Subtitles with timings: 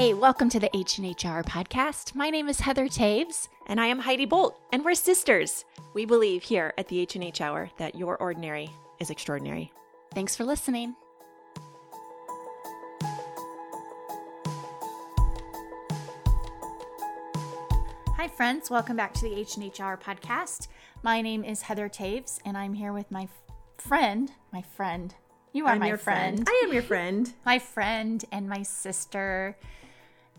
[0.00, 2.14] Hey, welcome to the H&H Hour podcast.
[2.14, 3.48] My name is Heather Toews.
[3.66, 5.66] And I am Heidi Bolt, and we're sisters.
[5.92, 9.70] We believe here at the H&H Hour that your ordinary is extraordinary.
[10.14, 10.96] Thanks for listening.
[18.16, 18.70] Hi, friends.
[18.70, 20.68] Welcome back to the H&H Hour podcast.
[21.02, 23.28] My name is Heather Toews, and I'm here with my
[23.76, 25.14] friend, my friend.
[25.52, 26.48] You are I'm my your friend.
[26.48, 27.30] I am your friend.
[27.44, 29.58] my friend and my sister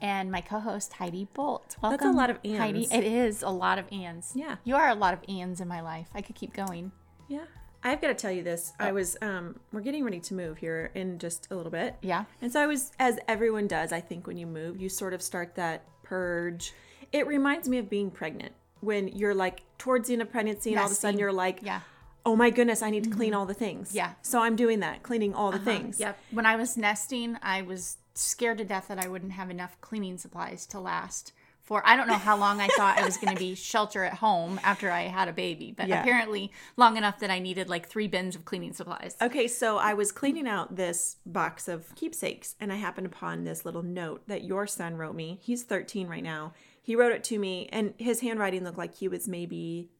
[0.01, 1.77] and my co-host Heidi Bolt.
[1.81, 2.87] Welcome, That's a lot of Heidi.
[2.91, 4.33] It is a lot of ands.
[4.35, 4.55] Yeah.
[4.63, 6.07] you are a lot of ands in my life.
[6.13, 6.91] I could keep going.
[7.27, 7.45] Yeah.
[7.83, 8.73] I've got to tell you this.
[8.79, 11.95] I was um we're getting ready to move here in just a little bit.
[12.01, 12.25] Yeah.
[12.41, 15.21] And so I was as everyone does, I think when you move, you sort of
[15.21, 16.73] start that purge.
[17.11, 18.53] It reminds me of being pregnant.
[18.81, 21.59] When you're like towards the end of pregnancy and all of a sudden you're like,
[21.61, 21.81] Yeah.
[22.25, 24.13] "Oh my goodness, I need to clean all the things." Yeah.
[24.23, 25.99] So I'm doing that, cleaning all the things.
[25.99, 26.17] Yep.
[26.31, 30.17] When I was nesting, I was scared to death that I wouldn't have enough cleaning
[30.17, 33.39] supplies to last for I don't know how long I thought I was going to
[33.39, 36.01] be shelter at home after I had a baby, but Yeah.
[36.01, 39.15] apparently long enough that I needed like 3 bins of cleaning supplies.
[39.21, 43.63] Okay, so I was cleaning out this box of keepsakes and I happened upon this
[43.63, 45.39] little note that your son wrote me.
[45.41, 46.53] He's 13 right now.
[46.81, 49.91] He wrote it to me and his handwriting looked like he was maybe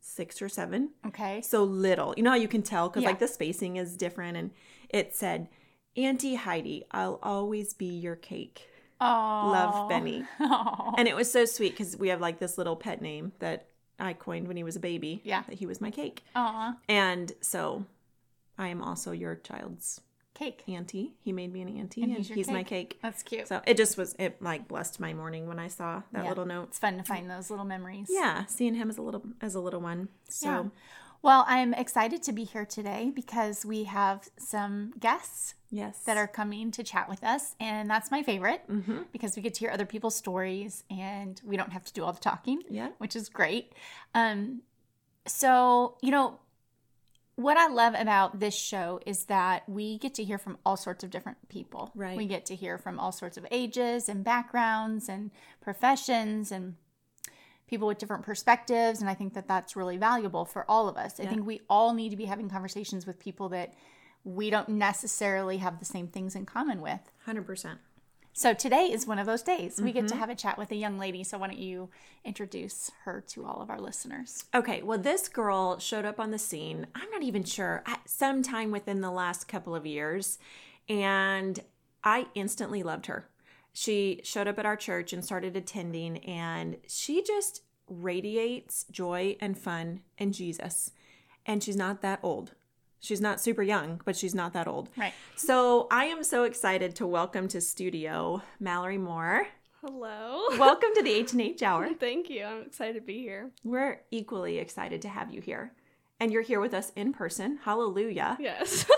[0.00, 0.90] six or seven.
[1.08, 1.42] Okay.
[1.42, 2.14] So little.
[2.16, 3.08] You know how you can tell because Yeah.
[3.10, 4.52] like the spacing is different and
[4.88, 5.48] it said,
[5.98, 8.68] Auntie Heidi, I'll always be your cake.
[9.00, 9.04] Oh.
[9.52, 10.24] Love Benny.
[10.40, 10.94] Oh.
[10.96, 13.66] And it was so sweet because we have like this little pet name that
[13.98, 15.20] I coined when he was a baby.
[15.24, 15.42] Yeah.
[15.48, 16.22] That he was my cake.
[16.34, 16.76] Aw.
[16.88, 17.84] And so
[18.56, 20.00] I am also your child's
[20.34, 20.62] Cake.
[20.68, 21.14] auntie.
[21.20, 22.98] He made me an auntie, And and, he's he's, your my cake.
[23.02, 23.48] That's cute.
[23.48, 26.28] So it just was it like blessed my morning when I saw that Yeah.
[26.28, 26.68] little note.
[26.68, 28.06] It's fun to find those little memories.
[28.08, 30.08] Yeah, seeing him as a little as a little one.
[30.28, 30.64] So Yeah.
[31.22, 36.28] Well, I'm excited to be here today because we have some guests yes, that are
[36.28, 39.70] coming to chat with us, and that's my favorite hmm because we get to hear
[39.70, 42.90] other people's stories and we don't have to do all the talking, Yeah.
[42.98, 43.72] which is great.
[44.14, 44.62] Um,
[45.26, 46.38] so you know
[47.34, 51.04] what I love about this show is that we get to hear from all sorts
[51.04, 51.92] of different people.
[51.94, 52.16] Right.
[52.16, 55.30] We get to hear from all sorts of ages and backgrounds and
[55.60, 56.74] professions and
[57.68, 61.20] people with different perspectives and i think that that's really valuable for all of us
[61.20, 63.74] i think we all need to be having conversations with people that
[64.24, 67.78] we don't necessarily have the same things in common with hundred percent.
[68.32, 70.08] so today is one of those days we get Mm-hmm.
[70.08, 71.88] to have a chat with a young lady so why don't you
[72.24, 76.38] introduce her to all of our listeners Okay, well, this girl showed up on the
[76.38, 76.86] scene.
[76.94, 80.38] I'm not even sure at sometime within the last couple of years,
[80.88, 81.60] and
[82.02, 83.28] I instantly loved her.
[83.72, 89.56] She showed up at our church and started attending, and she just radiates joy and
[89.56, 90.90] fun and Jesus.
[91.46, 92.52] And she's not that old.
[93.00, 94.90] She's not super young, but she's not that old.
[94.96, 99.46] right So I am so excited to welcome to studio Mallory Moore.
[99.80, 100.42] Hello.
[100.58, 101.94] Welcome to the H and H Hour.
[101.94, 102.44] Thank you.
[102.44, 103.52] I'm excited to be here.
[103.62, 105.72] We're equally excited to have you here.
[106.18, 107.60] And you're here with us in person.
[107.62, 108.36] Hallelujah.
[108.40, 108.84] Yes.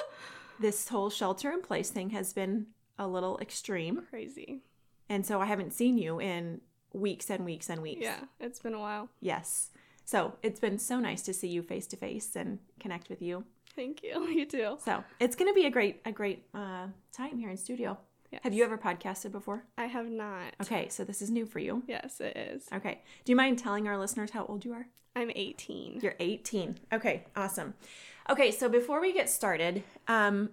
[0.60, 2.66] This whole shelter in place thing has been
[3.00, 4.02] a little extreme.
[4.10, 4.60] Crazy.
[5.08, 6.60] And so I haven't seen you in
[6.92, 8.02] weeks and weeks and weeks.
[8.02, 9.08] Yeah, it's been a while.
[9.20, 9.70] Yes.
[10.04, 13.44] So it's been so nice to see you face to face and connect with you.
[13.74, 14.28] Thank you.
[14.30, 14.78] You too.
[14.84, 17.98] So it's going to be a great, a great uh, time here in studio.
[18.30, 18.42] Yes.
[18.44, 19.64] Have you ever podcasted before?
[19.76, 20.54] I have not.
[20.62, 21.82] Okay, so this is new for you.
[21.88, 22.68] Yes, it is.
[22.72, 23.00] Okay.
[23.24, 24.86] Do you mind telling our listeners how old you are?
[25.16, 26.00] I'm 18.
[26.00, 26.78] You're 18.
[26.92, 27.74] Okay, awesome.
[28.28, 30.50] Okay, so before we get started, um,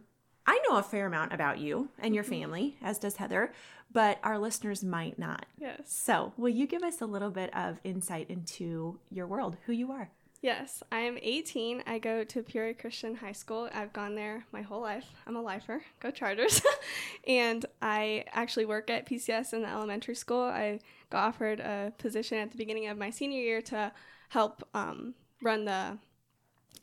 [0.48, 3.52] I know a fair amount about you and your family, as does Heather,
[3.92, 5.46] but our listeners might not.
[5.60, 5.80] Yes.
[5.86, 9.92] So, will you give us a little bit of insight into your world, who you
[9.92, 10.10] are?
[10.42, 11.84] Yes, I am 18.
[11.88, 13.70] I go to Peoria Christian High School.
[13.74, 15.06] I've gone there my whole life.
[15.26, 15.82] I'm a lifer.
[16.00, 16.62] Go Chargers.
[17.28, 20.44] and I actually work at PCS in the elementary school.
[20.44, 20.80] I
[21.10, 23.92] got offered a position at the beginning of my senior year to
[24.30, 25.98] help um, run the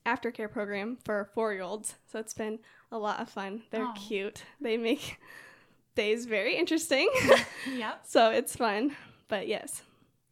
[0.07, 1.95] aftercare program for four-year-olds.
[2.11, 2.59] So it's been
[2.93, 3.63] a lot of fun.
[3.71, 3.93] They're Aw.
[3.93, 4.43] cute.
[4.61, 5.19] They make
[5.95, 7.09] days very interesting.
[7.77, 8.97] yep so it's fun.
[9.29, 9.83] But yes,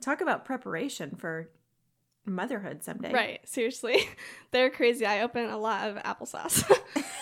[0.01, 1.49] Talk about preparation for
[2.27, 3.13] motherhood someday.
[3.13, 3.41] right.
[3.49, 4.09] Seriously,
[4.51, 5.07] they're crazy.
[5.07, 6.63] I open a lot of applesauce.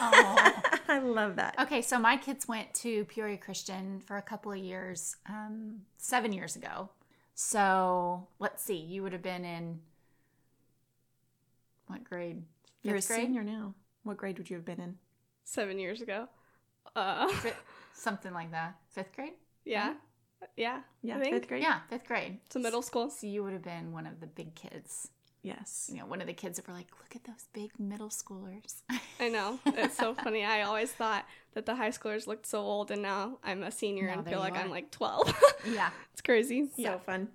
[0.01, 0.63] oh.
[0.89, 1.55] I love that.
[1.61, 6.33] okay so my kids went to peoria christian for a couple of years um, seven
[6.33, 6.89] years ago
[7.35, 9.79] so let's see you would have been in
[11.91, 12.43] what grade
[12.83, 13.21] You're a grade?
[13.21, 13.75] senior now.
[14.05, 14.97] What grade would you have been in?
[15.45, 16.29] Seven years ago.
[16.97, 17.53] Uh, Fi-
[17.95, 18.77] something like that.
[18.91, 19.35] Fifth grade?
[19.65, 19.95] yeah,
[20.57, 20.81] yeah.
[21.03, 21.35] Yeah, I think.
[21.35, 21.63] fifth grade.
[21.63, 22.39] Yeah, fifth grade.
[22.47, 23.11] It's a middle school.
[23.11, 25.09] So you would have been one of the big kids.
[25.43, 25.89] Yes.
[25.91, 28.83] you know, one of the kids that were like, "Look at those big middle schoolers."
[29.19, 29.59] I know.
[29.67, 30.45] It's so funny.
[30.45, 34.07] I always thought that the high schoolers looked so old, and now I'm a senior
[34.09, 34.71] Now and there feel you like I'm are.
[34.71, 35.35] like 12.
[35.73, 35.91] yeah.
[36.13, 36.69] it's crazy.
[36.77, 37.29] So fun.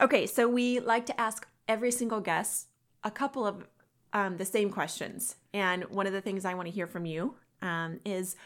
[0.00, 2.66] Okay, so we like to ask every single guest
[3.04, 3.64] a couple of
[4.14, 5.36] um, the same questions.
[5.52, 8.36] And one of the things I want to hear from you um, is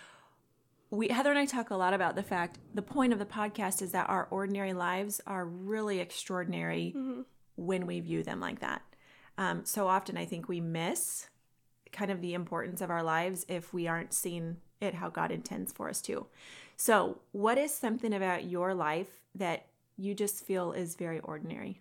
[0.90, 3.82] we Heather and I talk a lot about the fact the point of the podcast
[3.82, 6.94] is that our ordinary lives are really extraordinary
[7.56, 8.82] when we view them like that.
[9.36, 11.28] Um, so often I think we miss
[11.92, 15.72] kind of the importance of our lives if we aren't seeing it how God intends
[15.72, 16.26] for us to.
[16.76, 19.66] So, what is something about your life that
[19.96, 21.80] you just feel is very ordinary?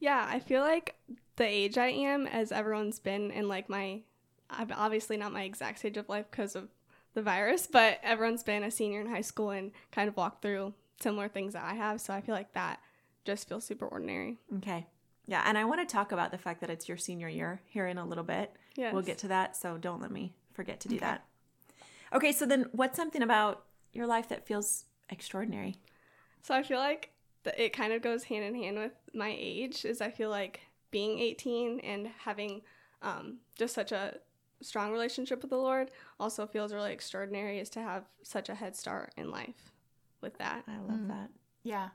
[0.00, 0.94] Yeah, I feel like
[1.36, 4.00] the age I am, as everyone's been in like my,
[4.50, 6.68] I'm obviously not my exact stage of life because of
[7.14, 10.74] the virus, but everyone's been a senior in high school and kind of walked through
[11.00, 12.00] similar things that I have.
[12.00, 12.80] So I feel like that
[13.24, 14.38] just feels super ordinary.
[14.58, 14.86] Okay.
[15.26, 17.86] Yeah, and I want to talk about the fact that it's your senior year here
[17.86, 18.52] in a little bit.
[18.76, 18.92] Yes.
[18.92, 21.24] We'll get to that, so don't let me forget to do that.
[22.12, 25.76] Okay, so then what's something about your life that feels extraordinary?
[26.42, 27.10] So I feel like
[27.42, 29.84] that it kind of goes hand in hand with my age.
[29.84, 30.60] Is I feel like
[30.90, 32.62] being 18 and having
[33.02, 34.14] um, just such a
[34.62, 37.58] strong relationship with the Lord also feels really extraordinary.
[37.58, 39.72] Is to have such a head start in life
[40.20, 40.64] with that.
[40.66, 41.30] I love that.
[41.62, 41.88] Yeah.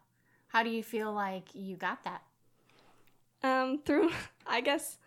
[0.48, 2.22] How do you feel like you got that?
[3.44, 4.12] Um, through
[4.48, 4.98] I guess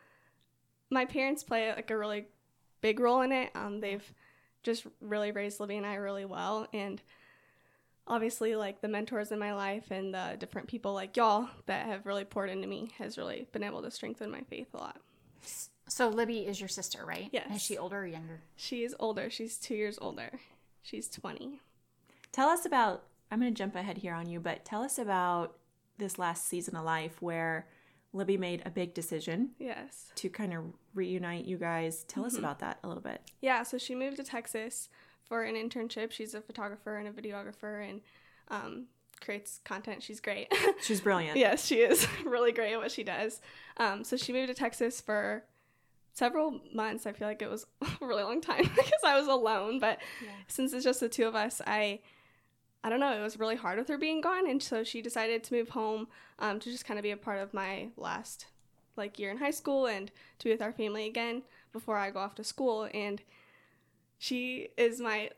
[0.91, 2.27] my parents play like a really
[2.81, 3.51] big role in it.
[3.55, 4.13] Um, they've
[4.63, 7.01] just really raised Libby and I really well, and
[8.07, 12.07] obviously like the mentors in my life and the different people like y'all that have
[12.07, 14.99] really poured into me has really been able to strengthen my faith a lot.
[15.89, 17.29] So Libby is your sister, right?
[17.33, 17.57] Yes.
[17.57, 18.41] Is she older or younger?
[18.57, 19.29] She is older.
[19.31, 20.41] She's two years older.
[20.83, 21.61] She's 20.
[22.33, 25.57] Tell us about, I'm going to jump ahead here on you, but tell us about
[25.99, 27.67] this last season of life where
[28.13, 30.11] Libby made a big decision Yes.
[30.17, 30.65] to kind of
[30.95, 32.05] reunite you guys.
[32.05, 32.45] Tell us mm-hmm.
[32.45, 33.21] about that a little bit.
[33.41, 34.89] Yeah, so she moved to Texas
[35.25, 36.13] for an internship.
[36.13, 38.01] She's a photographer and a videographer and
[38.49, 38.87] um,
[39.21, 40.03] creates content.
[40.03, 40.53] She's great.
[40.83, 41.37] She's brilliant.
[41.37, 43.41] yes, she is really great at what she does.
[43.79, 45.45] Um, so she moved to Texas for
[46.13, 47.07] several months.
[47.07, 49.79] I feel like it was a really long time because I was alone.
[49.79, 49.99] But
[50.49, 52.01] since it's just the two of us, I
[52.83, 53.19] I don't know.
[53.19, 56.07] It was really hard with her being gone, and so she decided to move home
[56.39, 58.47] um, to just kind of be a part of my last
[58.97, 61.43] like year in high school and to be with our family again
[61.73, 62.89] before I go off to school.
[62.93, 63.23] And
[64.25, 65.29] she is my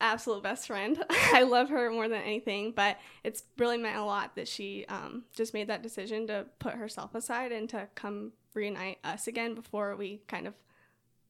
[0.00, 1.00] absolute best friend.
[1.32, 5.22] I love her more than anything, but it's really meant a lot that she um,
[5.36, 9.94] just made that decision to put herself aside and to come reunite us again before
[9.94, 10.54] we kind of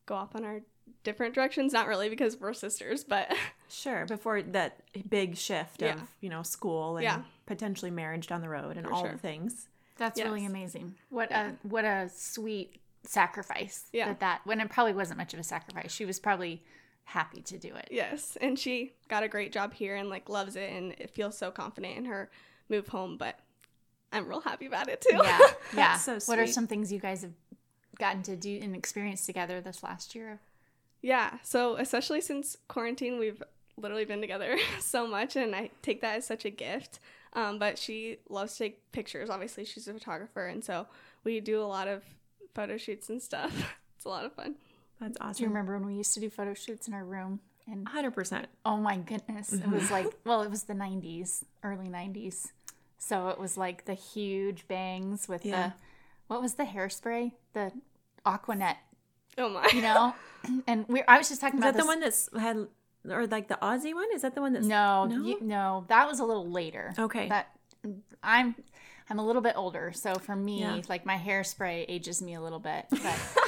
[0.06, 0.60] go off on our
[1.02, 1.74] different directions.
[1.74, 3.30] Not really because we're sisters, but
[3.68, 4.80] Sure, before that
[5.10, 5.96] big shift Yeah.
[5.96, 7.22] of, you know, school and Yeah.
[7.44, 9.12] potentially marriage down the road and For all sure.
[9.12, 9.68] the things.
[9.98, 10.94] That's really amazing.
[11.10, 11.50] What Yeah.
[11.62, 13.90] a what a sweet sacrifice.
[13.92, 14.06] Yeah.
[14.08, 15.92] That that when it probably wasn't much of a sacrifice.
[15.92, 16.62] She was probably
[17.04, 17.88] happy to do it.
[17.90, 18.36] yes.
[18.40, 21.50] And she got a great job here and like loves it and it feels so
[21.50, 22.30] confident in her
[22.68, 23.38] move home, but
[24.12, 25.18] I'm real happy about it too.
[25.22, 25.38] Yeah.
[25.76, 25.96] Yeah.
[25.96, 27.32] so What are some things you guys have
[27.98, 30.40] gotten to do and experience together this last year?
[31.02, 33.42] Yeah, so especially since quarantine, we've
[33.76, 36.98] literally been together so much, and I take that as such a gift.
[37.34, 39.28] Um, but she loves to take pictures.
[39.28, 40.86] Obviously, she's a photographer, and so
[41.24, 42.02] we do a lot of
[42.54, 43.52] photo shoots and stuff.
[43.96, 44.54] it's a lot of fun.
[45.12, 47.40] That's Do you remember when we used to do photo shoots in our room?
[47.70, 48.44] And 100%.
[48.66, 49.92] oh my goodness, it was mm-hmm.
[49.92, 52.48] like well, it was the '90s, early '90s,
[52.98, 55.68] so it was like the huge bangs with Yeah.
[55.68, 55.72] the
[56.26, 57.72] what was the hairspray, the
[58.26, 58.76] Aquanet,
[59.38, 59.66] Oh my!
[59.72, 60.14] you know.
[60.66, 61.84] and we, I was just talking Is about that this.
[61.84, 62.66] the one that's had,
[63.10, 64.08] or like the Aussie one?
[64.14, 64.66] Is that the one that's.
[64.66, 65.24] No, No?
[65.24, 66.92] you- no, that was a little later.
[66.98, 67.28] Okay.
[67.30, 67.48] That
[68.22, 68.54] I'm
[69.08, 70.80] I'm a little bit older, so for me, Yeah.
[70.88, 72.86] like my hairspray ages me a little bit.
[72.90, 73.02] But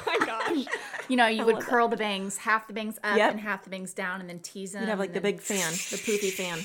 [0.06, 0.66] my gosh!
[1.08, 1.70] you know, you would love that.
[1.70, 3.30] curl the bangs, half the bangs up Yep.
[3.32, 4.82] and half the bangs down, and then tease them.
[4.82, 6.58] You'd have like the big fan, the poofy fan.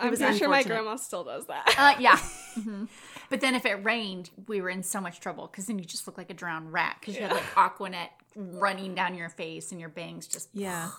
[0.00, 1.74] I'm was pretty sure my grandma still does that.
[1.78, 2.16] Uh, yeah.
[2.54, 2.84] hmm
[3.30, 6.06] But then if it rained, we were in so much trouble because then you just
[6.06, 9.80] look like a drowned rat because you had like Aquanet running down your face and
[9.80, 10.90] your bangs just Yeah.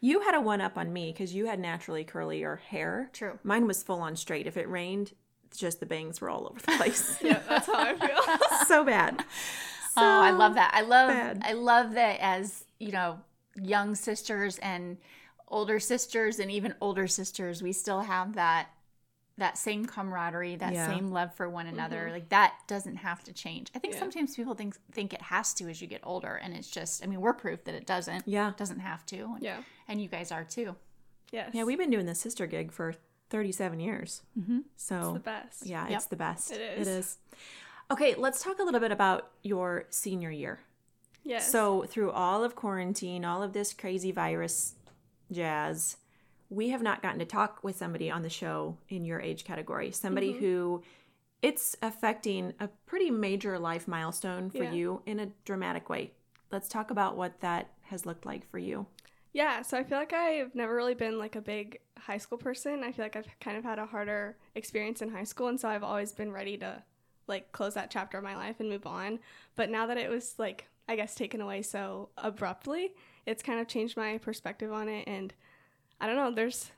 [0.00, 3.10] You had a one up on me because you had naturally curlier hair.
[3.12, 3.38] True.
[3.44, 4.46] Mine was full on straight.
[4.48, 5.12] If it rained,
[5.56, 7.18] just the bangs were all over the place.
[7.22, 8.66] yeah, that's how I feel.
[8.66, 9.22] so bad.
[9.96, 10.70] Oh, I love that.
[10.74, 11.42] I love bad.
[11.44, 13.20] I love that as, you know,
[13.60, 14.96] young sisters and
[15.48, 18.68] older sisters and even older sisters, we still have that
[19.38, 20.86] that same camaraderie, that Yeah.
[20.86, 22.10] same love for one another.
[22.12, 23.70] Like that doesn't have to change.
[23.74, 24.00] I think Yeah.
[24.00, 27.06] sometimes people think think it has to as you get older and it's just I
[27.06, 28.28] mean, we're proof that it doesn't.
[28.28, 28.50] Yeah.
[28.50, 29.16] It doesn't have to.
[29.36, 29.62] And, Yeah.
[29.88, 30.76] and you guys are too.
[31.32, 31.50] Yes.
[31.54, 32.94] Yeah, we've been doing the sister gig for
[33.30, 34.22] 37 years.
[34.38, 34.58] Mm-hmm.
[34.76, 35.64] So the best.
[35.64, 35.96] Yeah, Yep.
[35.96, 36.50] it's the best.
[36.52, 37.16] It It is.
[37.90, 40.60] Okay, let's talk a little bit about your senior year.
[41.24, 41.50] Yes.
[41.50, 44.74] So, through all of quarantine, all of this crazy virus
[45.30, 45.96] jazz,
[46.48, 49.90] we have not gotten to talk with somebody on the show in your age category.
[49.90, 50.40] Somebody mm-hmm.
[50.40, 50.82] who
[51.42, 54.72] it's affecting a pretty major life milestone for Yeah.
[54.72, 56.12] you in a dramatic way.
[56.50, 58.86] Let's talk about what that has looked like for you.
[59.32, 62.82] Yeah, so I feel like I've never really been like a big high school person.
[62.82, 65.68] I feel like I've kind of had a harder experience in high school, and so
[65.68, 66.82] I've always been ready to
[67.30, 69.18] like close that chapter of my life and move on.
[69.56, 72.92] But now that it was like I guess taken away so abruptly,
[73.24, 75.32] it's kind of changed my perspective on it and
[76.00, 76.70] I don't know, there's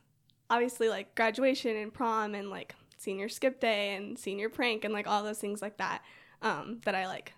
[0.51, 5.09] obviously like graduation and prom and like senior skip day and senior prank and like
[5.09, 6.03] all those things like that
[6.43, 7.33] um that I like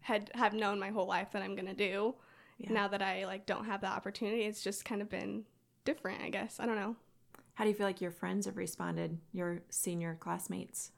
[0.00, 2.14] had have known my whole life that I'm to do
[2.58, 2.72] Yeah.
[2.72, 5.44] now that I like don't have the opportunity, it's just kind of been
[5.84, 6.60] different, I guess.
[6.60, 6.96] I don't know.
[7.54, 10.92] How do you feel like your friends have responded, your senior classmates?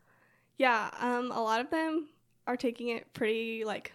[0.57, 2.09] Yeah, um, a lot of them
[2.47, 3.93] are taking it pretty like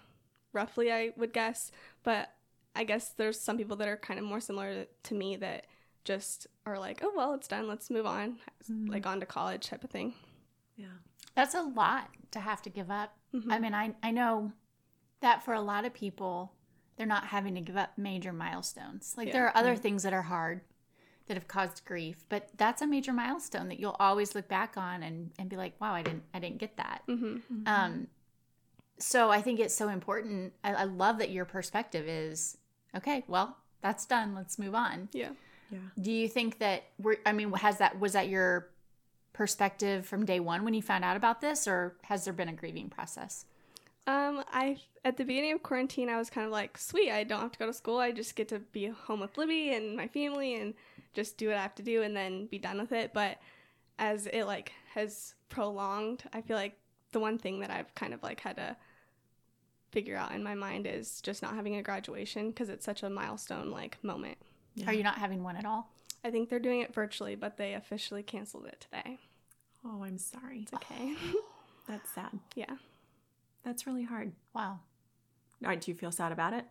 [0.54, 1.72] roughly, I would guess.
[2.04, 2.34] But
[2.76, 5.68] I guess there's some people that are kind of more similar to me that
[6.06, 7.68] just are like, oh well, it's done.
[7.68, 8.38] Let's move on,
[8.88, 10.14] like on to college type of thing.
[10.76, 10.88] Yeah.
[11.36, 13.16] That's a lot to have to give up.
[13.34, 13.52] Mhm.
[13.52, 14.52] I mean, I, I know
[15.22, 16.54] that for a lot of people,
[16.96, 19.14] they're not having to give up major milestones.
[19.18, 20.62] Like there are other things that are hard
[21.30, 25.04] that have caused grief, but that's a major milestone that you'll always look back on
[25.04, 27.04] and, and be like, wow, I didn't I didn't get that.
[27.08, 27.38] Mm-hmm.
[27.66, 28.08] Um,
[28.98, 30.54] so I think it's so important.
[30.64, 32.58] I, I love that your perspective is
[32.98, 33.24] okay.
[33.28, 34.36] Well, that's done.
[34.36, 35.08] Let's move on.
[35.14, 35.30] Yeah.
[35.72, 35.78] Yeah.
[36.02, 37.18] Do you think that we're?
[37.26, 38.70] I mean, has that was that your
[39.32, 42.54] perspective from day one when you found out about this, or has there been a
[42.54, 43.46] grieving process?
[44.10, 47.42] Um, I at the beginning of quarantine, I was kind of like, sweet, I don't
[47.42, 48.00] have to go to school.
[48.00, 50.74] I just get to be home with Libby and my family and
[51.14, 53.14] just do what I have to do and then be done with it.
[53.14, 53.38] But
[54.00, 56.76] as it like has prolonged, I feel like
[57.12, 58.76] the one thing that I've kind of like had to
[59.92, 63.12] figure out in my mind is just not having a graduation because it's such a
[63.12, 64.40] milestone like moment.
[64.88, 65.88] Are you not having one at all?
[66.24, 69.20] I think they're doing it virtually, but they officially canceled it today.
[69.86, 70.62] Oh, I'm sorry.
[70.64, 71.14] It's okay.
[71.88, 72.32] That's sad.
[72.56, 72.76] yeah.
[73.64, 74.32] That's really hard.
[74.54, 74.80] Wow.
[75.62, 76.66] All right, do you feel sad about it?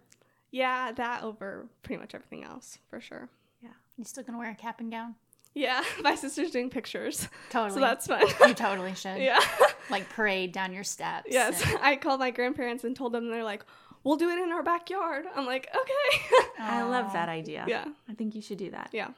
[0.51, 3.29] Yeah, that over pretty much everything else for sure.
[3.63, 3.71] Yeah.
[3.97, 5.15] You still gonna wear a cap and gown?
[5.55, 7.29] Yeah, my sister's doing pictures.
[7.51, 7.75] Totally.
[7.75, 8.23] So that's fun.
[8.47, 9.19] you totally should.
[9.19, 9.41] yeah.
[9.91, 11.29] Like parade down your steps.
[11.31, 11.63] yes.
[11.67, 13.65] and- I called my grandparents and told them, and they're like,
[14.05, 15.25] we'll do it in our backyard.
[15.35, 16.45] I'm like, okay.
[16.59, 17.65] I love that idea.
[17.67, 17.87] yeah.
[18.07, 18.91] I think you should do that.
[18.93, 19.09] Yeah.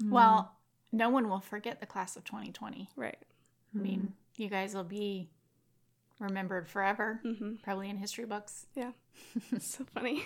[0.00, 0.10] Mm-hmm.
[0.10, 0.52] Well,
[0.92, 2.90] no one will forget the class of 2020.
[2.94, 3.18] Right.
[3.74, 4.42] I mean, mm-hmm.
[4.42, 5.28] you guys will be
[6.18, 7.54] remembered forever, Mm-hmm.
[7.62, 8.66] probably in history books.
[8.74, 8.92] Yeah.
[9.60, 10.24] so funny.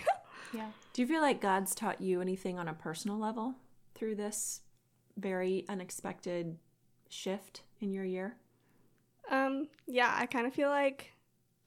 [0.54, 0.70] Yeah.
[0.92, 3.54] Do you feel like God's taught you anything on a personal level
[3.94, 4.62] through this
[5.16, 6.56] very unexpected
[7.08, 8.36] shift in your year?
[9.30, 11.12] um, yeah, I kind of feel like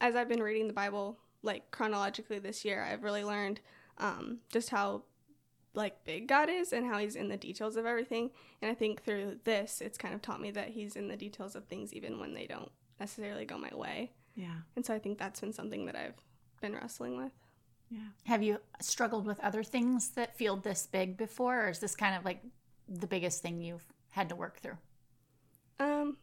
[0.00, 3.60] as I've been reading the Bible, like chronologically this year, I've really learned
[3.98, 5.04] um, just how
[5.74, 8.30] like big God is and how he's in the details of everything.
[8.60, 11.54] And I think through this, it's kind of taught me that he's in the details
[11.54, 12.70] of things even when they don't
[13.02, 14.12] necessarily go my way.
[14.36, 14.54] Yeah.
[14.76, 16.14] And so I think that's been something that I've
[16.60, 17.32] been wrestling with.
[17.90, 17.98] Yeah.
[18.24, 22.14] Have you struggled with other things that feel this big before, or is this kind
[22.16, 22.40] of like
[22.88, 24.78] the biggest thing you've had to work through?
[25.80, 26.16] Um,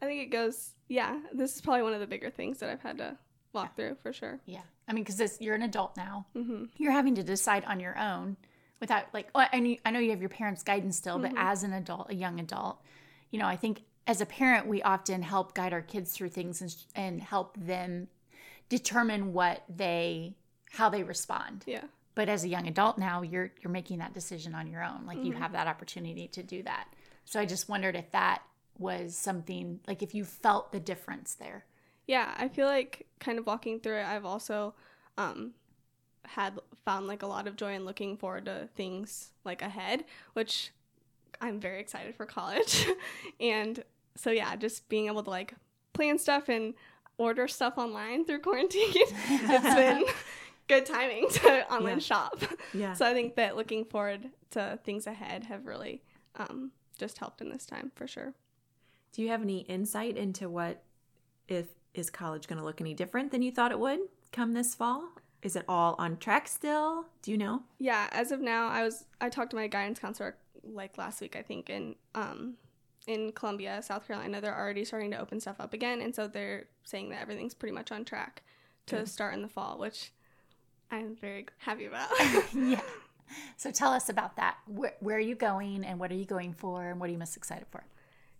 [0.00, 0.70] I think it goes.
[0.88, 3.16] Yeah, this is probably one of the bigger things that I've had to
[3.52, 4.40] walk through for sure.
[4.46, 4.62] Yeah.
[4.88, 6.26] I mean, because you're an adult now.
[6.32, 8.36] hmm You're having to decide on your own
[8.80, 11.38] without, like, oh, I, knew, I know you have your parents' guidance still, but Mhm.
[11.38, 12.80] as an adult, a young adult,
[13.30, 16.60] you know, I think as a parent, we often help guide our kids through things
[16.62, 18.08] and, and help them
[18.68, 20.36] determine what they,
[20.72, 21.64] how they respond.
[21.66, 21.84] Yeah.
[22.14, 25.04] But as a young adult now, you're you're making that decision on your own.
[25.06, 25.38] Like you Mhm.
[25.38, 26.88] have that opportunity to do that.
[27.26, 28.42] So I just wondered if that
[28.78, 31.66] was something like if you felt the difference there.
[32.06, 34.74] Yeah, I feel like kind of walking through it, I've also
[35.18, 35.52] um,
[36.24, 40.70] had found like a lot of joy in looking forward to things like ahead, which
[41.40, 42.86] I'm very excited for college.
[43.40, 43.84] and
[44.16, 45.54] so, yeah, just being able to like
[45.92, 46.74] plan stuff and
[47.18, 50.04] order stuff online through quarantine, it's been
[50.68, 52.00] good timing to online Yeah.
[52.00, 52.42] shop.
[52.74, 52.92] Yeah.
[52.94, 56.02] So I think that looking forward to things ahead have really
[56.36, 58.34] um, just helped in this time for sure.
[59.12, 60.82] Do you have any insight into what
[61.48, 64.00] if is college going to look any different than you thought it would
[64.32, 65.08] come this fall?
[65.42, 67.06] Is it all on track still?
[67.22, 67.62] Do you know?
[67.78, 71.36] Yeah, as of now, I was I talked to my guidance counselor like last week,
[71.36, 72.54] I think, and um
[73.06, 74.40] in Columbia, South Carolina.
[74.40, 77.74] They're already starting to open stuff up again, and so they're saying that everything's pretty
[77.74, 78.42] much on track
[78.86, 80.12] to start in the fall, which
[80.90, 82.08] I'm very happy about.
[82.54, 82.80] yeah.
[83.56, 84.58] So tell us about that.
[84.68, 87.18] Where, where are you going and what are you going for and what are you
[87.18, 87.82] most excited for?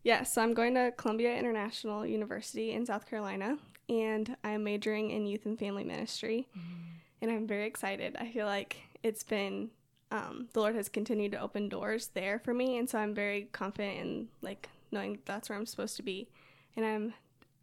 [0.07, 3.59] yeah, so I'm going to Columbia International University in South Carolina.
[3.89, 6.47] and I'm majoring in youth and family ministry.
[6.57, 6.83] Mm-hmm.
[7.23, 8.17] And I'm very excited.
[8.17, 9.71] I feel like it's been
[10.11, 13.49] um, the Lord has continued to open doors there for me, and so I'm very
[13.53, 16.29] confident in like knowing that's where I'm supposed to be.
[16.77, 17.15] And I'm,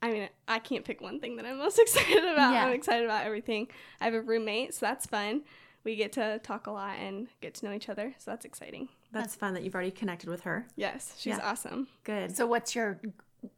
[0.01, 2.53] I mean, I can't pick one thing that I'm most excited about.
[2.53, 2.65] Yeah.
[2.65, 3.67] I'm excited about everything.
[4.01, 5.43] I have a roommate, so that's fun.
[5.83, 8.87] We get to talk a lot and get to know each other, so that's exciting.
[9.11, 10.65] That's fun that you've already connected with her.
[10.75, 11.49] Yes, she's Yeah.
[11.49, 11.87] awesome.
[12.03, 12.35] Good.
[12.35, 12.99] So, what's your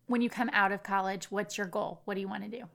[0.08, 1.32] when you come out of college?
[1.32, 2.02] What's your goal?
[2.06, 2.66] What do you want to do?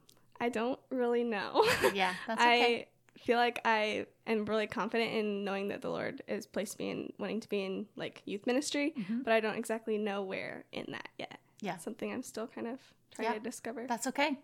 [0.41, 1.65] I don't really know.
[1.93, 2.77] Yeah, that's okay.
[2.81, 2.87] I
[3.25, 7.13] feel like I am really confident in knowing that the Lord has placed me in
[7.19, 9.25] wanting to be in like youth ministry, Mhm.
[9.25, 11.39] but I don't exactly know where in that yet.
[11.61, 11.77] Yeah.
[11.77, 12.81] Something I'm still kind of
[13.15, 13.35] trying Yeah.
[13.35, 13.87] to discover.
[13.87, 14.39] That's okay.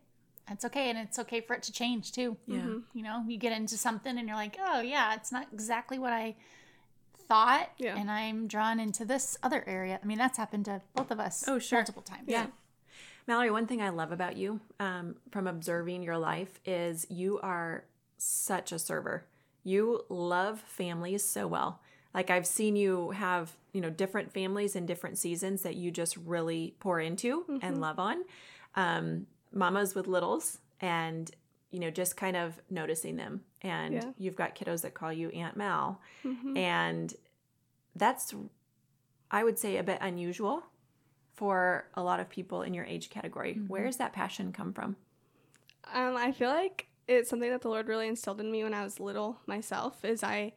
[0.49, 2.37] That's okay, and it's okay for it to change too.
[2.47, 2.59] yeah.
[2.61, 2.85] Mhm.
[2.93, 6.13] You know, you get into something and you're like, oh yeah, it's not exactly what
[6.13, 6.37] I
[7.29, 7.97] thought, Yeah.
[7.97, 9.99] and I'm drawn into this other area.
[10.01, 11.49] I mean, that's happened to both of us.
[11.49, 11.79] Oh, sure.
[11.79, 12.29] multiple times.
[12.29, 12.47] Yeah.
[13.27, 17.85] Mallory, one thing I love about you um, from observing your life is you are
[18.17, 19.25] such a server.
[19.65, 21.81] You love families so well.
[22.15, 26.17] Like I've seen you have, you know, different families in different seasons that you just
[26.17, 28.25] really pour into and love on.
[28.75, 31.31] Um, mamas with littles and,
[31.71, 33.43] you know, just kind of noticing them.
[33.63, 34.13] And Yeah.
[34.19, 36.01] you've got kiddos that call you Aunt Mal.
[36.25, 36.57] Mhm.
[36.57, 37.15] And
[37.95, 38.35] that's,
[39.31, 40.63] I would say, a bit unusual
[41.35, 43.55] for a lot of people in your age category.
[43.69, 44.97] Where does that passion come from?
[45.93, 48.83] Um, I feel like it's something that the Lord really instilled in me when I
[48.85, 50.05] was little myself.
[50.05, 50.53] Is I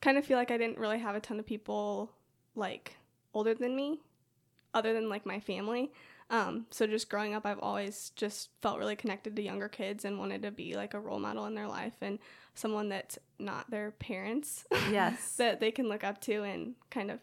[0.00, 2.12] kind of feel like I didn't really have a ton of people
[2.54, 2.96] like
[3.32, 4.00] older than me,
[4.74, 5.92] other than like my family.
[6.30, 10.18] Um, so just growing up, I've always just felt really connected to younger kids and
[10.18, 12.18] wanted to be like a role model in their life and
[12.54, 15.36] someone that's not their parents Yes.
[15.36, 17.18] that they can look up to and kind of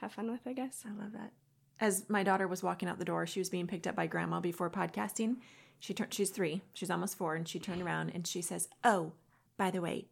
[0.00, 0.84] have fun with, I guess.
[0.86, 1.32] I love that.
[1.80, 4.40] As my daughter was walking out the door, she was being picked up by grandma
[4.40, 5.36] before podcasting.
[5.78, 6.62] She turned she's 3.
[6.72, 9.12] She's almost 4 and she turned around and she says, "Oh,
[9.58, 10.06] by the way,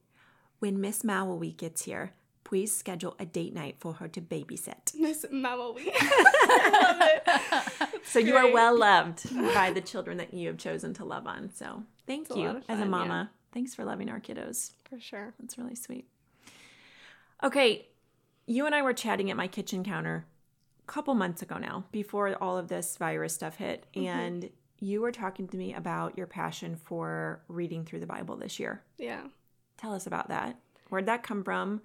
[0.58, 2.12] when Miss Mowee gets here,
[2.44, 8.00] please schedule a date night for her to babysit." Miss Mama I love it.
[8.04, 11.50] So you are well loved by the children that you have chosen to love on.
[11.54, 12.90] So, thank It's you lot of as a fun, yeah.
[12.90, 13.30] mama.
[13.52, 14.72] Thanks for loving our kiddos.
[14.90, 15.32] For sure.
[15.40, 16.06] That's really sweet.
[17.42, 17.88] Okay,
[18.46, 20.33] you and I were chatting at my kitchen counter a
[20.86, 24.06] couple months ago now, before all of this virus stuff hit, mm-hmm.
[24.06, 28.58] and you were talking to me about your passion for reading through the Bible this
[28.58, 28.82] year.
[28.98, 29.22] Yeah.
[29.76, 30.58] Tell us about that.
[30.88, 31.80] Where'd that come from?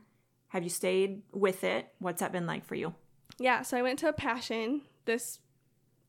[0.50, 1.88] Have you stayed with it?
[2.00, 2.94] What's that been like for you?
[3.38, 5.40] Yeah, so I went to a passion this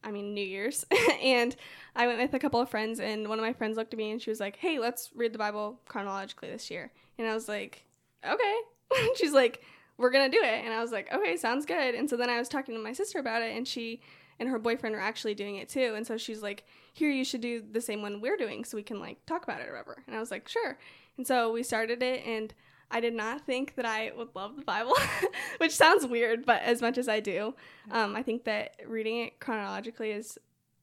[0.02, 0.84] I mean New Year's
[1.22, 1.54] and
[1.94, 4.10] I went with a couple of friends and one of my friends looked at me
[4.10, 7.48] and she was like, "Hey, let's read the Bible chronologically this year." And I was
[7.48, 7.84] like,
[8.26, 8.56] "Okay."
[9.16, 9.62] She's like,
[10.00, 12.38] "We're to do it." And I was like, "Okay, sounds good." And so then I
[12.38, 14.00] was talking to my sister about it and she
[14.38, 15.94] and her boyfriend were actually doing it too.
[15.94, 18.82] And so she's like, "Here, you should do the same one we're doing so we
[18.82, 20.78] can like talk about it or whatever." And I was like, "Sure."
[21.16, 22.52] And so we started it and
[22.90, 24.94] I did not think that I would love the Bible,
[25.58, 27.54] which sounds weird, but as much as I do,
[27.92, 30.38] um, I think that reading it chronologically has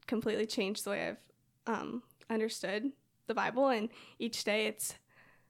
[0.08, 1.17] completely changed the way I've
[1.67, 2.91] um, understood
[3.27, 3.67] the Bible.
[3.67, 4.95] And each day it's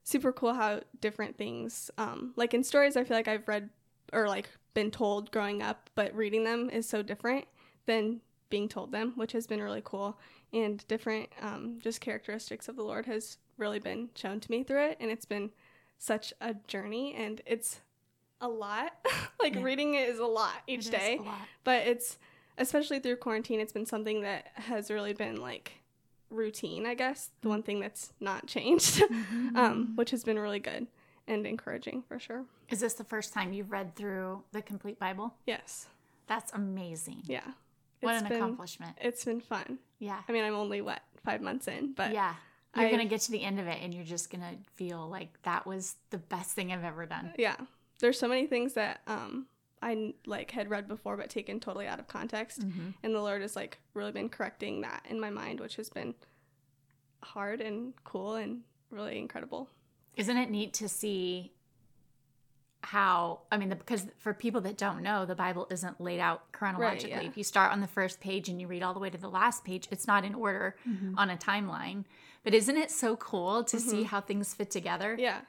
[0.08, 3.70] super cool how different things, um, like in stories, I feel like I've read
[4.14, 7.44] or like been told growing up, but reading them is so different
[7.88, 10.18] than being told them, which has been really cool.
[10.54, 14.86] And different um, just characteristics of the Lord has really been shown to me through
[14.92, 14.98] it.
[15.02, 15.52] And it's been
[15.98, 17.82] such a journey and it's
[18.40, 18.94] a lot.
[19.42, 19.64] like Yeah.
[19.64, 21.42] reading it is a lot It each is day a lot.
[21.66, 22.18] but it's
[22.58, 25.74] especially through quarantine it's been something that has really been like
[26.30, 29.02] routine i guess the one thing that's not changed
[29.56, 30.88] um, which has been really good
[31.28, 35.34] and encouraging for sure Is this the first time you've read through the complete Bible?
[35.46, 35.88] yes
[36.28, 37.22] That's amazing.
[37.26, 37.42] yeah
[38.02, 38.96] what It's an been- accomplishment.
[39.02, 40.20] it's been fun Yeah.
[40.28, 42.36] i mean i'm only what five months in but yeah.
[42.76, 45.08] You're going to get to the end of it and you're just going to feel
[45.10, 47.34] like that was the best thing I've ever done.
[47.38, 47.56] yeah
[48.00, 49.48] there's so many things that um
[49.82, 52.90] i like had read before but taken totally out of context Mm-hmm.
[53.04, 56.16] and the lord has like really been correcting that in my mind which has been
[57.24, 58.62] hard and cool and
[58.92, 59.70] really incredible
[60.16, 61.52] Isn't it neat to see
[62.82, 66.52] how I mean, the, because for people that don't know, the Bible isn't laid out
[66.54, 67.10] chronologically.
[67.10, 67.22] yeah.
[67.22, 69.30] If you start on the first page and you read all the way to the
[69.30, 70.76] last page, it's not in order
[71.18, 72.06] on a timeline.
[72.44, 75.18] But isn't it so cool to see how things fit together?
[75.20, 75.42] Yeah,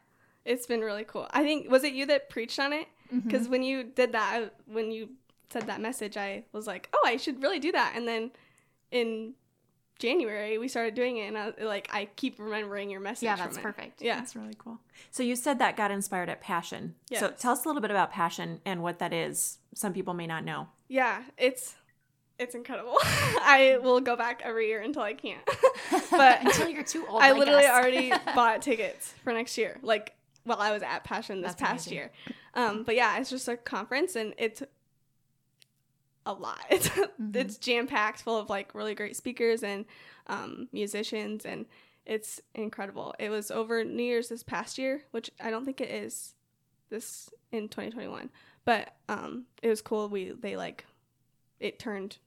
[0.44, 1.28] it's been really cool.
[1.30, 2.88] I think was it you that preached on it?
[3.12, 3.28] Mm-hmm.
[3.28, 5.10] Because when you did that, when you
[5.50, 7.94] said that message, I was like, oh, I should really do that.
[7.96, 8.30] And then
[8.90, 9.34] in
[9.98, 13.24] January, we started doing it, and I like I keep remembering your message.
[13.24, 13.62] Yeah, from that's it.
[13.62, 14.00] perfect.
[14.02, 14.78] Yeah, That's really cool.
[15.10, 16.94] So you said that got inspired at Passion.
[17.12, 19.58] So tell us a little bit about Passion and what that is.
[19.74, 20.68] Some people may not know.
[20.88, 21.22] yeah.
[21.36, 21.74] It's
[22.38, 22.94] it's incredible.
[23.02, 25.42] I will go back every year until I can't.
[26.12, 27.20] but Until you're too old.
[27.20, 27.72] I like literally us.
[27.72, 29.78] already bought tickets for next year.
[29.82, 31.94] Like while I was at Passion this That's past amazing.
[31.98, 32.10] year.
[32.58, 34.62] Um, but yeah, it's just a conference and it's
[36.26, 36.60] a lot.
[36.70, 37.36] It's Mm-hmm.
[37.36, 39.84] it's jam packed full of like really great speakers and
[40.28, 41.66] um, musicians and
[42.06, 43.14] it's incredible.
[43.18, 46.34] It was over New Year's this past year, which I don't think it is
[46.90, 48.30] this in 2021.
[48.64, 50.08] But um, it was cool.
[50.08, 50.84] We they like
[51.60, 52.18] it turned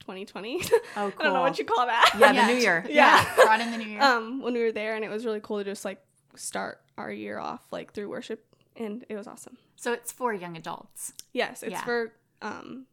[0.00, 0.62] 2020.
[0.96, 1.12] Oh, cool.
[1.20, 2.14] I don't know what you call that.
[2.18, 2.46] Yeah, Yeah.
[2.46, 2.86] the new year.
[2.88, 3.34] Yeah.
[3.36, 4.02] brought in the new year.
[4.02, 6.02] um when we were there and it was really cool to just like
[6.34, 8.44] start our year off like through worship
[8.76, 11.12] and it was awesome so it's for young adults.
[11.32, 11.84] yes it's Yeah.
[11.84, 12.12] for
[12.42, 12.86] um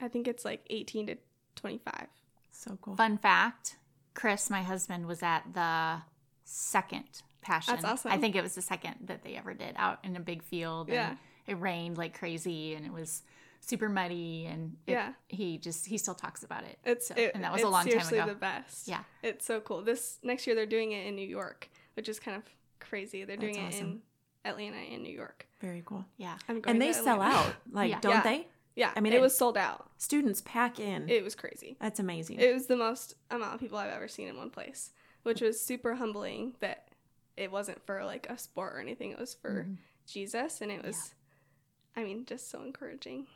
[0.00, 1.16] i think it's like 18 to
[1.56, 2.06] 25
[2.52, 2.96] So cool.
[2.96, 3.76] Fun fact
[4.14, 6.02] Chris, my husband, was at the
[6.44, 7.04] second
[7.40, 7.74] Passion.
[7.74, 8.10] That's awesome.
[8.12, 10.88] I think it was the second that they ever did out in a big field.
[10.88, 11.16] And Yeah.
[11.46, 13.22] It rained like crazy and it was
[13.60, 14.44] super muddy.
[14.46, 15.12] And it, Yeah.
[15.28, 16.78] he just, he still talks about it.
[16.84, 18.26] it's So- it, and that was a long time ago.
[18.26, 19.04] the best Yeah.
[19.22, 22.36] it's so cool this next year they're doing it in new york which is kind
[22.36, 22.42] of
[22.80, 23.88] crazy they're doing That's it awesome.
[23.92, 24.02] in
[24.44, 26.04] atlanta and new york Very cool.
[26.16, 26.36] Yeah.
[26.48, 28.00] I'm And they sell out, like, Yeah.
[28.00, 28.22] don't Yeah.
[28.22, 28.46] they?
[28.76, 31.08] yeah I mean, it, it- was sold out Students pack in.
[31.08, 32.38] it was crazy That's amazing.
[32.38, 34.90] It was the most amount of people I've ever seen in one place,
[35.24, 36.88] which was super humbling that
[37.36, 39.10] it wasn't for like a sport or anything.
[39.12, 39.74] It was for Mm-hmm.
[40.06, 41.12] Jesus, and it was,
[41.94, 43.26] I mean, just so encouraging.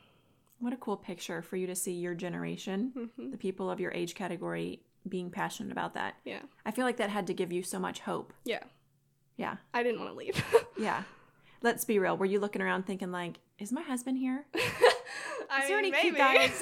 [0.59, 3.91] what a cool picture for you to see your generation, hmm the people of your
[3.91, 6.15] age category, being passionate about that.
[6.25, 8.33] Yeah, I feel like that had to give you so much hope.
[8.45, 8.63] yeah.
[9.37, 9.57] Yeah.
[9.73, 10.43] I didn't want to leave.
[10.77, 11.03] Yeah.
[11.61, 12.17] Let's be real.
[12.17, 14.45] Were you looking around thinking like, is my husband here?
[15.49, 16.51] I there mean, any cute guys?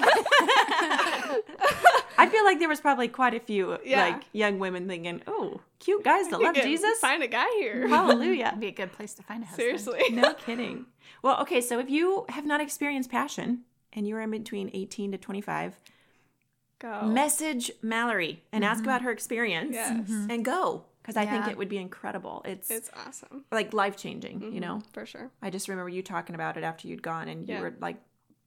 [2.17, 4.03] I feel like there was probably quite a few Yeah.
[4.03, 7.88] like young women thinking, "Oh, cute guys that love Jesus." Find a guy here.
[7.88, 8.49] Hallelujah.
[8.49, 9.79] It'd be a good place to find a husband.
[9.79, 10.12] Seriously.
[10.12, 10.86] no kidding.
[11.23, 13.62] Well, okay, so if you have not experienced passion
[13.93, 15.79] and you're in between 18 to 25,
[16.79, 17.03] Go.
[17.03, 18.89] message Mallory and ask mm-hmm.
[18.89, 20.10] about her experience Yes.
[20.29, 22.41] and go because I think it would be incredible.
[22.45, 23.45] It's, It's awesome.
[23.51, 24.81] like life changing, you Mhm, know?
[24.93, 25.31] For sure.
[25.41, 27.61] I just remember you talking about it after you'd gone and you Yeah.
[27.61, 27.97] were like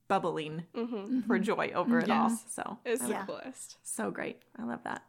[0.09, 2.31] bubbling hmm for joy over it all.
[2.49, 3.25] So It's the Yeah.
[3.25, 3.79] coolest.
[3.83, 4.43] So great.
[4.59, 5.03] I love that.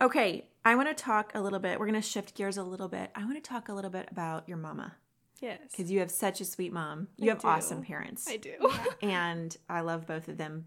[0.00, 1.78] Okay, I want to talk a little bit.
[1.78, 3.10] We're going to shift gears a little bit.
[3.14, 4.96] I want to talk a little bit about your mama
[5.40, 5.60] Yes.
[5.70, 7.08] because you have such a sweet mom.
[7.16, 7.48] You I have do.
[7.48, 8.26] awesome parents.
[8.28, 8.54] I do.
[9.02, 10.66] and I love both of them.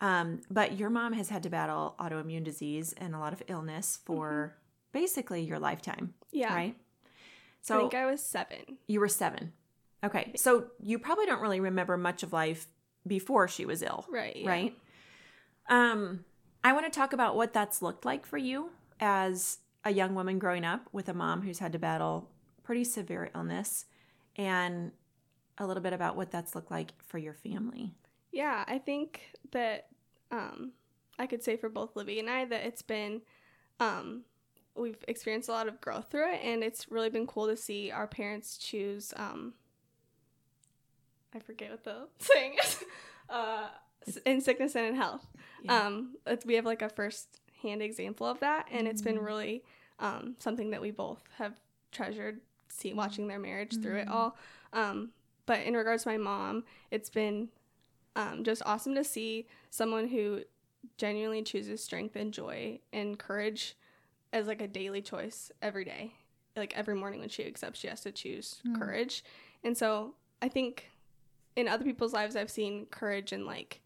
[0.00, 3.98] Um, but your mom has had to battle autoimmune disease and a lot of illness
[4.04, 4.56] for
[5.00, 6.54] basically your lifetime, yeah.
[6.54, 6.76] right?
[7.60, 8.78] So I think I was seven.
[8.86, 9.52] you were seven.
[10.02, 12.66] Okay, so you probably don't really remember much of life
[13.06, 14.36] before she was ill, Right.
[14.36, 14.48] yeah.
[14.48, 14.78] right?
[15.68, 16.24] Um,
[16.64, 20.38] I want to talk about what that's looked like for you as a young woman
[20.38, 22.30] growing up with a mom who's had to battle
[22.62, 23.84] pretty severe illness,
[24.36, 24.92] and
[25.58, 27.92] a little bit about what that's looked like for your family.
[28.32, 29.20] Yeah, I think
[29.52, 29.88] that
[30.30, 30.72] um,
[31.18, 33.22] I could say for both Libby and I that it's been,
[33.80, 34.22] um,
[34.76, 37.90] we've experienced a lot of growth through it, and it's really been cool to see
[37.90, 39.12] our parents choose.
[39.16, 39.54] Um,
[41.34, 42.82] I forget what the saying is.
[43.28, 43.66] Uh,
[44.24, 45.26] in sickness and in health.
[45.64, 45.84] Yeah.
[45.88, 49.24] Um, we have like a first hand example of that, and it's been Mm.
[49.26, 49.64] really
[49.98, 51.58] um, something that we both have
[51.90, 52.40] treasured.
[52.68, 54.12] See, watching their marriage through it Mm.
[54.12, 54.36] all.
[54.72, 55.10] Um,
[55.44, 56.62] but in regards to my mom,
[56.92, 57.48] it's been
[58.14, 60.42] um, just awesome to see someone who
[60.98, 63.74] genuinely chooses strength and joy and courage
[64.32, 66.12] as like a daily choice every day.
[66.56, 68.76] Like every morning when she accepts, she has to choose Hmm.
[68.76, 69.22] courage.
[69.64, 70.90] And so I think
[71.54, 73.80] in other people's lives, I've seen courage in like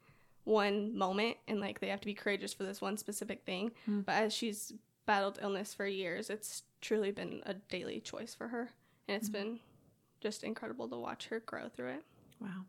[0.44, 3.72] one moment and like they have to be courageous for this one specific thing.
[3.86, 4.00] Hmm.
[4.00, 4.72] But as she's
[5.06, 8.70] battled illness for years, it's truly been a daily choice for her.
[9.08, 9.58] And it's been
[10.20, 12.04] just incredible to watch her grow through it.
[12.40, 12.64] Wow.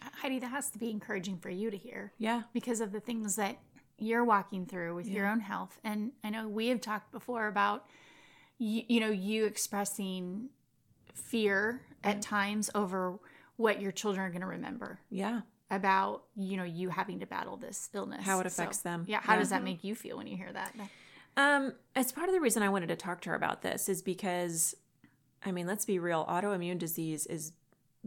[0.00, 2.42] Heidi, that has to be encouraging for you to hear Yeah.
[2.52, 3.56] because of the things that
[3.98, 5.78] you're walking through with your own health.
[5.84, 7.86] And I know we have talked before about,
[8.58, 10.48] you, you know, you expressing
[11.14, 13.18] fear at times over
[13.56, 15.42] what your children are going to remember Yeah.
[15.70, 18.24] about, you know, you having to battle this illness.
[18.24, 19.04] How it affects them.
[19.06, 19.20] Yeah.
[19.20, 19.38] How Yeah.
[19.40, 20.74] does that make you feel when you hear that?
[21.36, 24.02] Um, as part of the reason I wanted to talk to her about this is
[24.02, 24.74] because,
[25.42, 26.24] I mean, let's be real.
[26.26, 27.52] Autoimmune disease is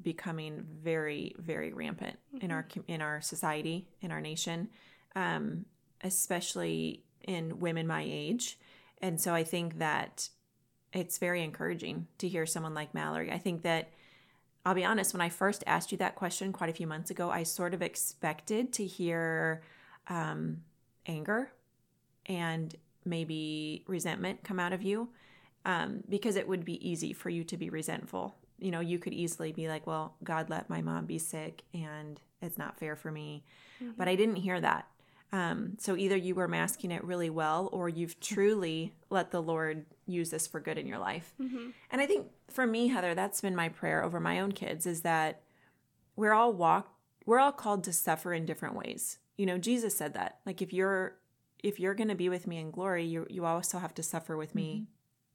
[0.02, 4.70] becoming very, very rampant in our in our society, in our nation,
[5.16, 5.66] um,
[6.02, 8.58] especially in women my age.
[9.02, 10.30] And so I think that
[10.94, 13.32] it's very encouraging to hear someone like Mallory.
[13.32, 13.92] I think that
[14.66, 17.30] I'll be honest, when I first asked you that question quite a few months ago,
[17.30, 19.62] I sort of expected to hear
[20.10, 20.64] um,
[21.06, 21.52] anger
[22.26, 25.10] and maybe resentment come out of you
[25.64, 29.14] um, because it would be easy for you to be resentful you know, you could
[29.14, 33.12] easily be like, well, God let my mom be sick and it's not fair for
[33.12, 33.44] me.
[33.82, 33.94] Mm-hmm.
[33.98, 34.88] But I didn't hear that.
[35.34, 39.86] Um, so either you were masking it really well or you've truly let the Lord
[40.06, 41.34] use this for good in your life.
[41.42, 41.70] Mm-hmm.
[41.92, 45.02] And I think for me, Heather, that's been my prayer over my own kids is
[45.02, 45.42] that
[46.16, 49.20] we're all walk we're all called to suffer in different ways.
[49.38, 50.40] You know, Jesus said that.
[50.48, 51.18] Like if you're
[51.62, 54.36] if you're going to be with me in glory, you you also have to suffer
[54.36, 54.84] with me mm-hmm.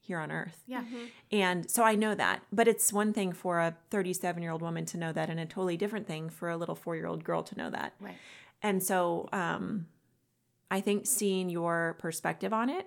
[0.01, 0.65] here on earth.
[0.67, 0.81] Yeah.
[0.81, 1.05] Mm-hmm.
[1.31, 5.13] And so I know that, but it's one thing for a 37-year-old woman to know
[5.13, 7.93] that and a totally different thing for a little 4-year-old girl to know that.
[8.01, 8.17] Right.
[8.63, 9.87] And so um
[10.71, 12.87] I think seeing your perspective on it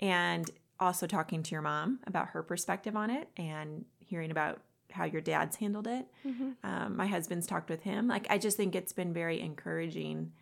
[0.00, 4.60] and also talking to your mom about her perspective on it and hearing about
[4.90, 6.06] how your dad's handled it.
[6.26, 6.50] Mm-hmm.
[6.62, 8.08] Um, my husband's talked with him.
[8.08, 10.32] Like, I just think it's been very encouraging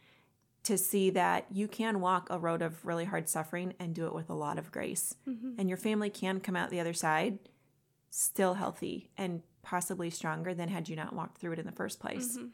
[0.64, 4.14] to see that you can walk a road of really hard suffering and do it
[4.14, 5.14] with a lot of grace.
[5.28, 5.54] Mm-hmm.
[5.58, 7.38] And your family can come out the other side
[8.10, 11.98] still healthy and possibly stronger than had you not walked through it in the first
[11.98, 12.36] place.
[12.36, 12.46] Mm-hmm.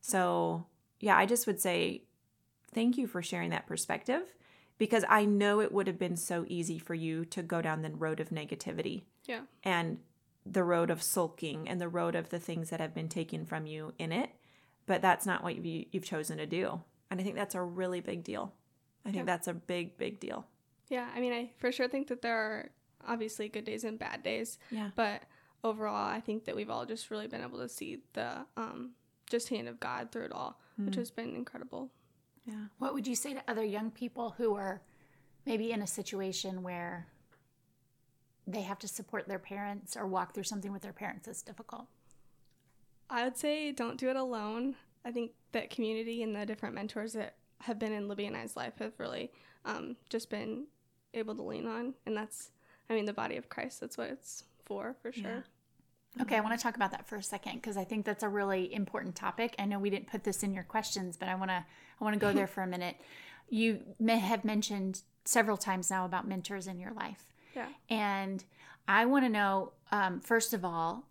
[0.00, 0.66] So,
[1.00, 2.02] yeah, I just would say
[2.72, 4.22] thank you for sharing that perspective
[4.78, 7.90] because I know it would have been so easy for you to go down the
[7.90, 9.02] road of negativity.
[9.26, 9.42] Yeah.
[9.62, 9.98] And
[10.46, 13.66] the road of sulking and the road of the things that have been taken from
[13.66, 14.30] you in it.
[14.86, 16.80] But that's not what you, have chosen to do.
[17.10, 18.54] And I think that's a really big deal.
[19.04, 19.34] I think yeah.
[19.36, 20.46] that's a big, big deal.
[20.88, 21.08] Yeah.
[21.14, 22.70] I mean, I for sure think that there are
[23.06, 24.58] obviously good days and bad days.
[24.70, 24.90] Yeah.
[24.94, 25.22] But
[25.62, 28.92] overall, I think that we've all just really been able to see the um,
[29.28, 30.86] just hand of God through it all, mm.
[30.86, 31.90] which has been incredible.
[32.46, 32.66] Yeah.
[32.78, 34.80] What would you say to other young people who are
[35.44, 37.06] maybe in a situation where
[38.46, 41.86] they have to support their parents or walk through something with their parents that's difficult?
[43.10, 44.76] I would say don't do it alone.
[45.04, 48.56] I think that community and the different mentors that have been in Libby and I's
[48.56, 49.32] life have really
[49.64, 50.66] um, just been
[51.14, 51.94] able to lean on.
[52.06, 52.50] And that's,
[52.88, 55.30] I mean, the body of Christ, that's what it's for, for sure.
[55.30, 55.40] Yeah.
[56.20, 58.28] Okay, I want to talk about that for a second because I think that's a
[58.28, 59.54] really important topic.
[59.58, 61.64] I know we didn't put this in your questions, but I want to
[62.00, 62.96] I want to go there for a minute.
[63.48, 67.26] You may have mentioned several times now about mentors in your life.
[67.54, 67.68] Yeah.
[67.88, 68.44] And
[68.86, 71.04] I want to know, um, first of all,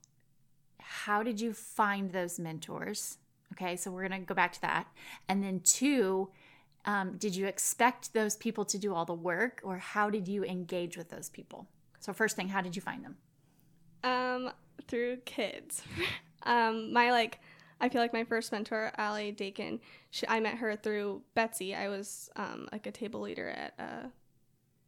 [0.79, 3.17] how did you find those mentors?
[3.53, 4.87] Okay, so we're going to go back to that.
[5.27, 6.29] And then, two,
[6.85, 10.43] um, did you expect those people to do all the work or how did you
[10.43, 11.67] engage with those people?
[11.99, 13.17] So, first thing, how did you find them?
[14.03, 14.51] Um,
[14.87, 15.81] through kids.
[16.43, 17.39] um, my like,
[17.79, 21.75] I feel like my first mentor, Allie Dakin, she, I met her through Betsy.
[21.75, 24.07] I was um, like a table leader at uh,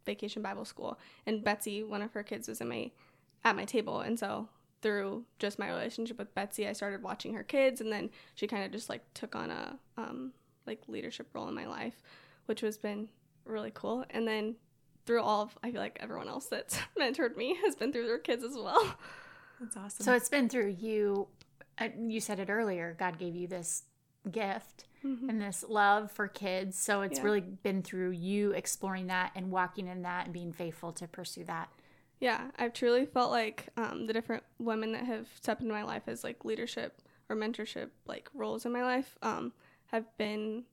[0.05, 2.91] vacation Bible school, and Betsy, one of her kids, was in my
[3.45, 4.49] at my table, and so
[4.81, 8.63] through just my relationship with Betsy, I started watching her kids, and then she kind
[8.63, 10.33] of just like took on a um,
[10.65, 12.01] like leadership role in my life,
[12.45, 13.09] which has been
[13.45, 14.05] really cool.
[14.09, 14.55] And then
[15.05, 18.19] through all of, I feel like everyone else that's mentored me has been through their
[18.19, 18.95] kids as well.
[19.59, 20.03] That's awesome.
[20.03, 21.27] So it's been through you.
[21.77, 22.95] Uh, you said it earlier.
[22.99, 23.83] God gave you this
[24.29, 25.29] gift mm-hmm.
[25.29, 26.77] and this love for kids.
[26.77, 27.25] So it's yeah.
[27.25, 31.43] really been through you exploring that and walking in that and being faithful to pursue
[31.45, 31.69] that.
[32.19, 36.03] Yeah, I've truly felt like um, the different women that have stepped into my life
[36.07, 39.53] as like leadership or mentorship like roles in my life um,
[39.87, 40.65] have been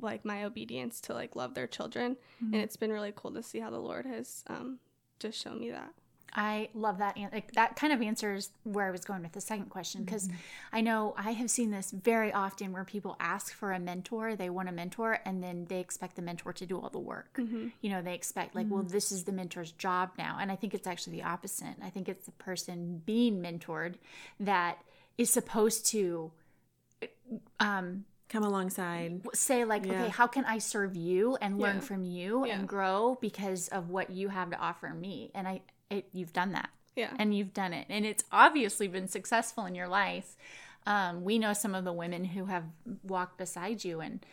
[0.00, 2.54] like my obedience to like love their children, mm-hmm.
[2.54, 4.78] and it's been really cool to see how the Lord has um,
[5.18, 5.92] just shown me that.
[6.36, 7.16] I love that.
[7.32, 10.36] Like, that kind of answers where I was going with the second question because mm-hmm.
[10.70, 14.50] I know I have seen this very often where people ask for a mentor, they
[14.50, 17.38] want a mentor, and then they expect the mentor to do all the work.
[17.38, 17.68] Mm-hmm.
[17.80, 18.74] You know, they expect, like, mm-hmm.
[18.74, 20.36] well, this is the mentor's job now.
[20.38, 21.74] And I think it's actually the opposite.
[21.82, 23.94] I think it's the person being mentored
[24.38, 24.76] that
[25.16, 26.32] is supposed to
[27.60, 29.92] um, come alongside say like yeah.
[29.92, 31.80] okay how can i serve you and learn yeah.
[31.80, 32.54] from you yeah.
[32.54, 36.52] and grow because of what you have to offer me and i it, you've done
[36.52, 36.70] that.
[36.94, 37.12] Yeah.
[37.18, 37.86] And you've done it.
[37.90, 40.36] And it's obviously been successful in your life.
[40.86, 42.64] Um, we know some of the women who have
[43.02, 44.24] walked beside you, and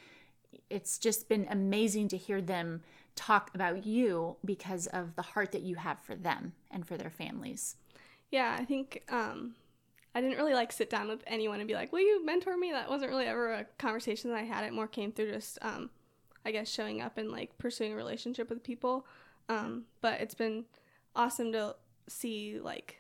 [0.70, 2.82] it's just been amazing to hear them
[3.16, 7.10] talk about you because of the heart that you have for them and for their
[7.10, 7.76] families.
[8.32, 9.56] Yeah, I think um,
[10.16, 12.72] I didn't really like sit down with anyone and be like, "Will you mentor me?"
[12.72, 14.64] That wasn't really ever a conversation that I had.
[14.64, 15.90] It more came through just, um,
[16.46, 19.06] I guess, showing up and like pursuing a relationship with people.
[19.50, 20.66] Um, but it's been
[21.16, 21.76] awesome to
[22.08, 23.00] see like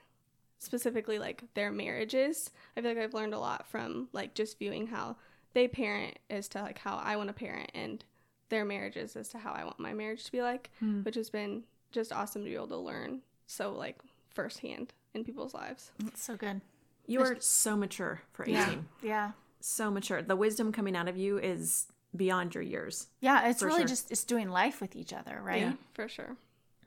[0.59, 2.51] specifically like their marriages.
[2.75, 5.17] I feel like I've learned a lot from like just viewing how
[5.53, 8.03] they parent as to like how I want to parent and
[8.49, 11.03] their marriages as to how I want my marriage to be like, mm.
[11.05, 13.99] which has been just awesome to be able to learn so like
[14.33, 15.91] firsthand in people's lives.
[16.07, 16.61] It's so good.
[17.05, 18.55] You are so mature for 18.
[18.55, 18.73] Yeah.
[19.01, 19.31] yeah.
[19.59, 20.21] So mature.
[20.21, 23.07] The wisdom coming out of you is beyond your years.
[23.19, 23.87] Yeah, it's really sure.
[23.87, 25.61] just it's doing life with each other, right?
[25.61, 26.37] Yeah, for sure.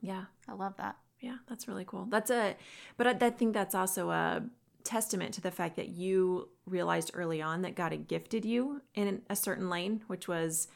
[0.00, 0.24] Yeah.
[0.48, 0.96] I love that.
[1.20, 2.06] Yeah, that's really cool.
[2.10, 2.56] That's a,
[2.96, 4.42] but I, I think that's also a
[4.84, 9.22] testament to the fact that you realized early on that God had gifted you in
[9.28, 10.68] a certain lane, which was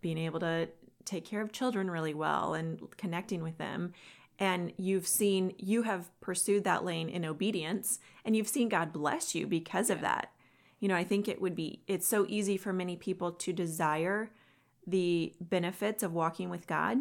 [0.00, 0.68] being able to
[1.04, 3.92] take care of children really well and connecting with them.
[4.38, 9.34] And you've seen, you have pursued that lane in obedience, and you've seen God bless
[9.34, 10.30] you because of that.
[10.78, 14.30] You know, I think it would be, it's so easy for many people to desire
[14.86, 16.98] the benefits of walking with God,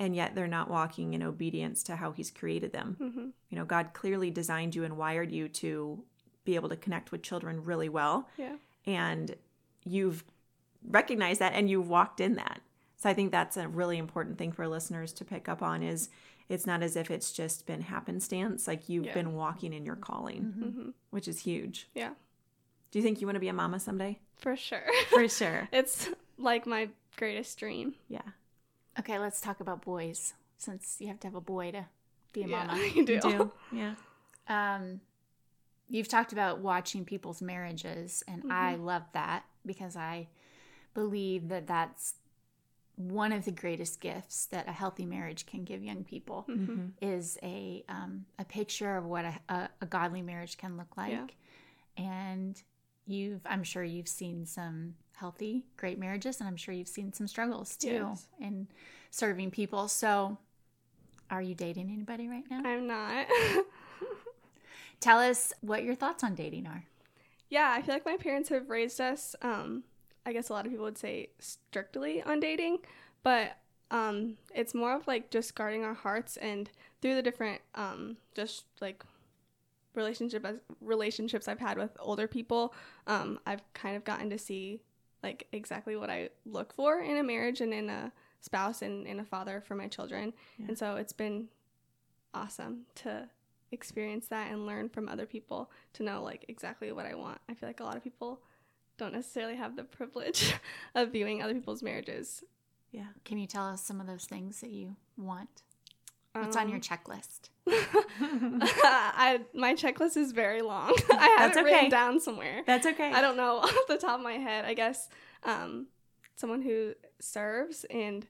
[0.00, 2.96] and yet they're not walking in obedience to how He's created them.
[3.00, 3.26] Mm-hmm.
[3.50, 6.02] You know, God clearly designed you and wired you to
[6.44, 8.28] be able to connect with children really well.
[8.36, 8.56] Yeah.
[8.86, 9.36] And
[9.84, 10.24] you've
[10.88, 12.60] recognized that and you've walked in that.
[12.96, 16.08] So I think that's a really important thing for listeners to pick up on is
[16.48, 18.66] it's not as if it's just been happenstance.
[18.66, 19.14] Like you've Yeah.
[19.14, 20.90] been walking in your calling, Mm-hmm.
[21.10, 21.88] which is huge.
[21.94, 22.10] Yeah.
[22.90, 24.18] Do you think you want to be a mama someday?
[24.38, 24.82] For sure.
[25.10, 25.68] For sure.
[25.72, 26.08] it's
[26.38, 27.94] like my greatest dream.
[28.08, 28.22] Yeah.
[28.98, 31.86] Okay, let's talk about boys since you have to have a boy to
[32.32, 32.78] be a yeah, mama.
[32.94, 33.14] you do.
[33.14, 33.52] You do?
[33.72, 33.94] Yeah.
[34.48, 35.00] Um,
[35.88, 40.28] you've talked about watching people's marriages, and I love that because I
[40.94, 42.14] believe that that's
[42.96, 46.86] one of the greatest gifts that a healthy marriage can give young people Mm-hmm.
[47.00, 51.12] is a um, a picture of what a, a, a godly marriage can look like.
[51.12, 51.26] Yeah.
[51.96, 52.62] And
[53.06, 57.26] you've, I'm sure you've seen some healthy, great marriages, and I'm sure you've seen some
[57.28, 58.26] struggles too Yes.
[58.40, 58.68] in
[59.10, 59.88] serving people.
[59.88, 60.38] So,
[61.30, 62.62] are you dating anybody right now?
[62.64, 63.26] I'm not.
[65.00, 66.84] Tell us what your thoughts on dating are.
[67.48, 69.34] yeah, I feel like my parents have raised us.
[69.42, 69.84] Um,
[70.26, 72.78] I guess a lot of people would say strictly on dating,
[73.22, 73.56] but
[73.90, 78.64] um, it's more of like just guarding our hearts and through the different um, just
[78.80, 79.02] like
[79.94, 80.46] relationship
[80.80, 82.74] relationships I've had with older people,
[83.06, 84.80] um, I've kind of gotten to see
[85.22, 89.20] like exactly what I look for in a marriage and in a spouse and in
[89.20, 90.32] a father for my children.
[90.58, 90.66] Yeah.
[90.68, 91.48] And so it's been
[92.32, 93.28] awesome to
[93.72, 97.38] experience that and learn from other people to know like exactly what I want.
[97.48, 98.40] I feel like a lot of people
[98.98, 100.54] don't necessarily have the privilege
[100.94, 102.44] of viewing other people's marriages.
[102.92, 103.06] Yeah.
[103.24, 105.62] Can you tell us some of those things that you want?
[106.32, 107.48] What's on your Um, checklist?
[107.66, 110.94] I my checklist is very long.
[111.10, 111.74] I have That's it okay.
[111.74, 112.62] written down somewhere.
[112.66, 113.12] That's okay.
[113.12, 114.64] I don't know off the top of my head.
[114.64, 115.08] I guess
[115.44, 115.86] um,
[116.36, 118.26] someone who serves and,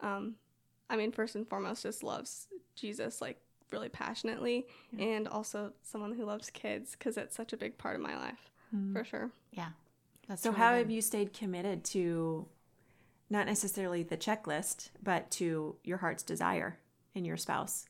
[0.00, 0.36] um,
[0.88, 3.38] I mean, first and foremost, just loves Jesus like
[3.70, 5.04] really passionately, Yeah.
[5.06, 8.50] and also someone who loves kids because it's such a big part of my life
[8.74, 8.92] Mm.
[8.94, 9.30] for sure.
[9.50, 9.68] Yeah.
[10.28, 10.78] That's So, really how good.
[10.78, 12.46] have you stayed committed to
[13.28, 16.78] not necessarily the checklist, but to your heart's desire
[17.14, 17.84] in your spouse?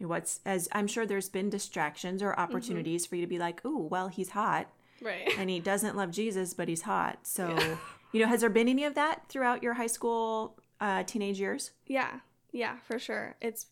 [0.00, 3.60] And what's as I'm sure there's been distractions or opportunities for you to be like,
[3.64, 4.70] "Oh, well, he's hot
[5.02, 5.28] Right.
[5.38, 7.76] and he doesn't love Jesus, but he's hot." So, Yeah.
[8.12, 11.72] you know, has there been any of that throughout your high school, uh, teenage years?
[11.86, 12.20] Yeah,
[12.52, 13.34] yeah, for sure.
[13.40, 13.66] It's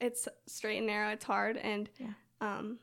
[0.00, 1.10] it's straight and narrow.
[1.12, 2.12] It's hard, and Yeah.
[2.40, 2.78] um,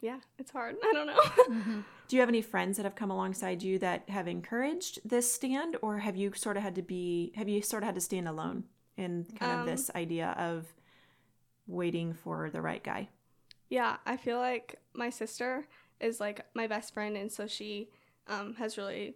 [0.00, 0.76] yeah, it's hard.
[0.82, 1.20] I don't know.
[1.54, 1.84] Mhm.
[2.06, 5.76] Do you have any friends that have come alongside you that have encouraged this stand,
[5.82, 8.28] or have you sort of had to be, have you sort of had to stand
[8.28, 8.64] alone
[8.96, 10.74] in kind of Um, this idea of
[11.66, 13.08] waiting for the right guy?
[13.70, 15.66] yeah, I feel like my sister
[15.98, 17.88] is like my best friend, and so she
[18.28, 19.14] um has really,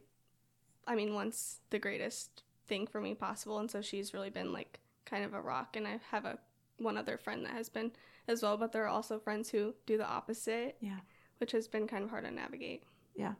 [0.87, 4.81] I mean, wants the greatest thing for me possible, and so she's really been like
[5.05, 5.77] kind of a rock.
[5.77, 6.39] And I have a
[6.79, 7.93] one other friend that has been
[8.27, 11.01] as well, but there are also friends who do the opposite, Yeah.
[11.39, 12.83] which has been kind of hard to navigate.
[13.15, 13.35] Yeah.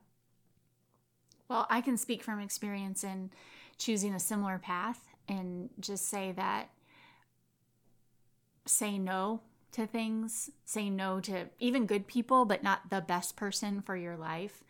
[1.49, 3.31] Well, I can speak from experience in
[3.79, 6.68] choosing a similar path and just say that
[8.68, 9.40] say no
[9.72, 14.16] to things, say no to even good people, but not the best person for your
[14.16, 14.62] life,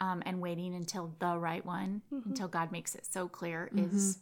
[0.00, 4.18] um, and waiting until the right one, until God makes it so clear, is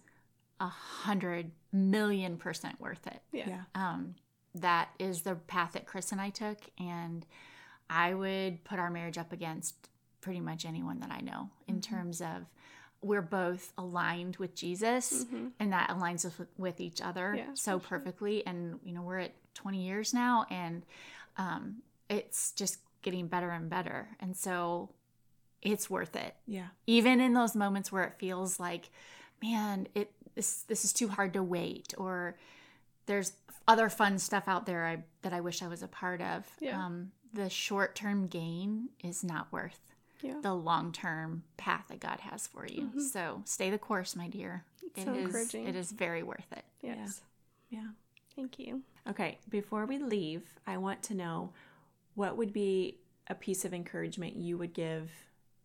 [0.60, 3.20] a hundred million percent worth it.
[3.32, 3.62] Yeah.
[3.74, 4.14] um,
[4.54, 7.24] that is the path that Chris and I took, and
[7.88, 9.88] I would put our marriage up against
[10.20, 12.46] pretty much anyone that I know in terms of
[13.02, 15.52] we're both aligned with Jesus, Mhm.
[15.58, 17.88] and that aligns us with, with each other Yeah, so sure.
[17.88, 18.46] perfectly.
[18.46, 20.84] And you know, we're at 20 years now, and
[21.36, 24.90] um, it's just getting better and better, and so
[25.60, 26.68] it's worth it Yeah.
[26.86, 28.90] even in those moments where it feels like
[29.40, 32.36] man it this this is too hard to wait or
[33.06, 33.32] there's
[33.68, 36.84] other fun stuff out there I, that I wish I was a part of Yeah.
[36.84, 39.91] um, the short term gain is not worth
[40.22, 40.40] Yeah.
[40.40, 43.00] the long term path that God has for you Mhm.
[43.00, 45.66] so stay the course my dear It's It so is- encouraging.
[45.66, 47.22] it is very worth it Yes.
[47.70, 47.90] Yeah.
[48.36, 48.82] Thank you.
[49.06, 51.52] Okay, before we leave, I want to know
[52.14, 52.98] what would be
[53.28, 55.10] a piece of encouragement you would give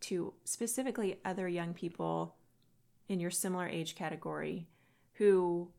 [0.02, 2.36] to specifically other young people
[3.10, 4.68] in your similar age category
[5.14, 5.72] who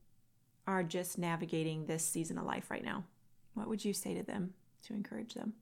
[0.66, 3.04] are just navigating this season of life right now?
[3.54, 5.54] What would you say to them to encourage them?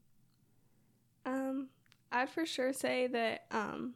[2.16, 3.94] I'd for sure say that um,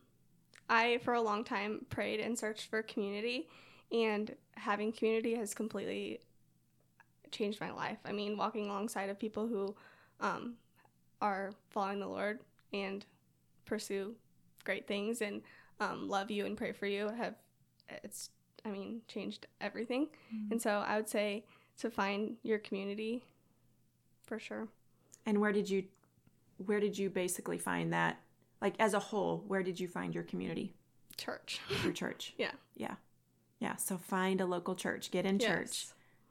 [0.68, 3.48] I, for a long time, prayed and searched for community,
[3.92, 6.20] and having community has completely
[7.30, 7.98] changed my life.
[8.04, 9.74] I mean, walking alongside of people who
[10.20, 10.54] um,
[11.20, 12.40] are following the Lord
[12.72, 13.04] and
[13.64, 14.14] pursue
[14.64, 15.42] great things and
[15.80, 17.34] um, love you and pray for you have
[18.04, 18.30] it's
[18.64, 20.08] I mean changed everything.
[20.34, 20.52] Mm-hmm.
[20.52, 21.44] And so I would say
[21.78, 23.22] to find your community
[24.24, 24.68] for sure.
[25.26, 25.84] And where did you
[26.66, 28.20] where did you basically find that
[28.60, 30.74] like as a whole, where did you find your community?
[31.16, 31.60] Church.
[31.82, 32.34] Your church.
[32.38, 32.52] yeah.
[32.76, 32.94] Yeah.
[33.58, 33.76] Yeah.
[33.76, 35.10] So find a local church.
[35.10, 35.86] Get in church.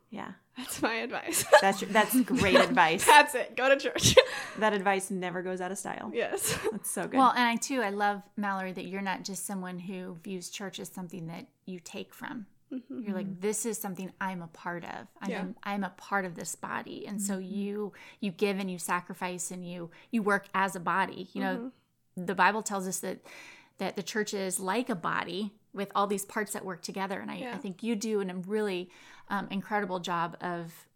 [0.10, 0.32] Yeah.
[0.58, 1.46] That's my advice.
[1.62, 3.06] That's that's great advice.
[3.06, 3.56] That's it.
[3.56, 4.16] Go to church.
[4.58, 6.12] That advice never goes out of style.
[6.14, 6.58] yes.
[6.72, 7.18] That's so good.
[7.18, 10.80] Well, and I too, I love Mallory that you're not just someone who views church
[10.80, 12.48] as something that you take from.
[12.72, 13.04] Mhm.
[13.06, 15.08] You're like, this is something I'm a part of.
[15.22, 15.46] I'm, Yeah.
[15.46, 19.50] a, I'm a part of this body, and so you you give and you sacrifice
[19.52, 21.30] and you you work as a body.
[21.34, 21.72] You know,
[22.16, 23.20] the Bible tells us that
[23.80, 27.32] that the church is like a body with all these parts that work together, and
[27.32, 27.56] I, Yeah.
[27.56, 28.90] I think you do an, a really
[29.30, 30.88] um, incredible job of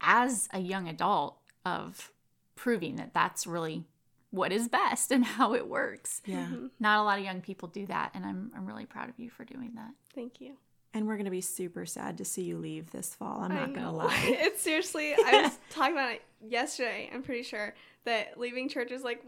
[0.00, 2.12] as a young adult of
[2.56, 3.84] proving that that's really
[4.30, 6.22] what is best and how it works.
[6.24, 6.46] yeah.
[6.46, 6.70] Mhm.
[6.80, 9.30] Not a lot of young people do that, and I'm I'm really proud of you
[9.30, 9.92] for doing that.
[10.14, 10.56] Thank you.
[10.94, 13.40] And we're gonna be super sad to see you leave this fall.
[13.42, 14.16] I'm not gonna lie.
[14.24, 15.12] it's seriously.
[15.14, 17.10] I was talking about it yesterday.
[17.12, 17.74] I'm pretty sure
[18.04, 19.22] that leaving church is like,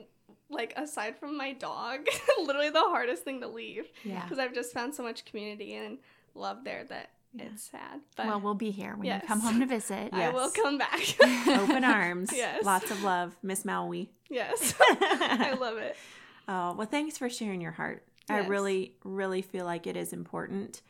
[0.48, 2.06] like aside from my dog,
[2.38, 4.22] literally the hardest thing to leave Yeah.
[4.22, 5.98] because I've just found so much community and
[6.36, 7.46] love there that Yeah.
[7.52, 8.00] it's sad.
[8.16, 9.22] But Well, we'll be here when Yes.
[9.22, 10.10] you come home to visit.
[10.14, 11.00] I will come back.
[11.48, 12.30] Open arms.
[12.32, 12.64] Yes.
[12.64, 14.08] Lots of love, Miss Maui.
[14.30, 15.96] yes, I love it.
[16.46, 18.04] Oh, well, thanks for sharing your heart.
[18.30, 20.82] I really, really feel like it is important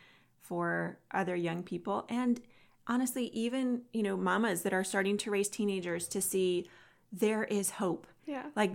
[0.46, 2.40] for other young people and
[2.86, 6.68] honestly, even, you know, mamas that are starting to raise teenagers to see
[7.12, 8.06] there is hope.
[8.26, 8.44] Yeah.
[8.54, 8.72] Like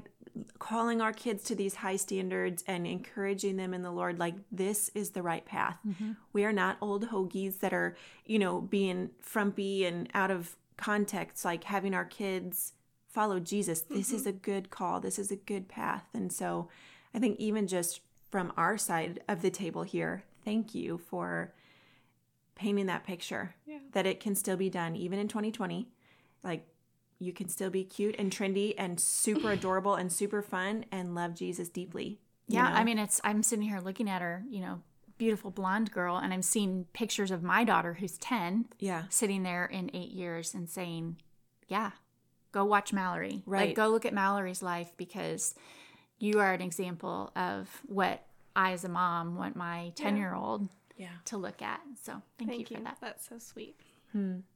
[0.59, 4.89] calling our kids to these high standards and encouraging them in the Lord, like this
[4.95, 5.77] is the right path.
[5.87, 6.11] Mm-hmm.
[6.33, 7.95] We are not old hoagies that are,
[8.25, 12.73] you know, being frumpy and out of context, like having our kids
[13.07, 13.81] follow Jesus.
[13.81, 14.29] This is mm-hmm.
[14.29, 14.99] a good call.
[14.99, 16.05] This is a good path.
[16.13, 16.69] And so
[17.13, 21.53] I think even just from our side of the table here, thank you for
[22.61, 23.79] painting that picture Yeah.
[23.93, 25.89] that it can still be done even in 2020.
[26.43, 26.67] Like
[27.19, 31.33] you can still be cute and trendy and super adorable and super fun and love
[31.35, 32.19] Jesus deeply.
[32.47, 32.75] Yeah, know?
[32.75, 33.21] I mean, it's.
[33.23, 34.81] I'm sitting here looking at her, you know,
[35.17, 39.03] beautiful blonde girl, and I'm seeing pictures of my daughter who's ten, yeah.
[39.09, 41.17] sitting there in eight years and saying,
[41.67, 41.91] "Yeah,
[42.51, 43.43] go watch Mallory.
[43.45, 43.67] Right.
[43.67, 45.55] Like, go look at Mallory's life because
[46.19, 50.67] you are an example of what I, as a mom, want my ten year old
[51.01, 51.07] Yeah.
[51.25, 51.81] to look at.
[52.03, 52.77] So, thank, Thank you you.
[52.77, 52.97] for that.
[53.01, 53.75] That's so sweet.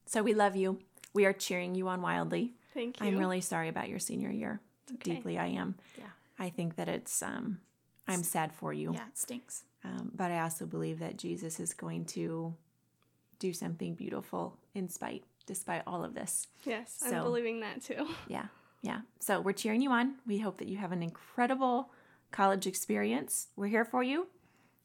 [0.06, 0.80] So we love you.
[1.14, 2.54] We are cheering you on wildly.
[2.74, 3.08] Thank you.
[3.08, 4.60] I'm really sorry about your senior year.
[4.96, 5.16] okay.
[5.16, 5.76] Deeply, I am.
[5.98, 6.12] Yeah.
[6.38, 7.22] I think that it's.
[7.24, 7.60] um
[8.08, 8.93] I'm sad for you.
[8.93, 9.64] Yeah, it stinks.
[9.84, 12.54] Um, but I also believe that Jesus is going to
[13.39, 16.48] do something beautiful in spite, despite all of this.
[16.66, 18.08] Yes, So- I'm believing that too.
[18.28, 18.48] Yeah.
[18.82, 19.00] Yeah.
[19.20, 20.16] So we're cheering you on.
[20.28, 21.89] We hope that you have an incredible
[22.32, 23.48] college experience.
[23.56, 24.28] We're here for you.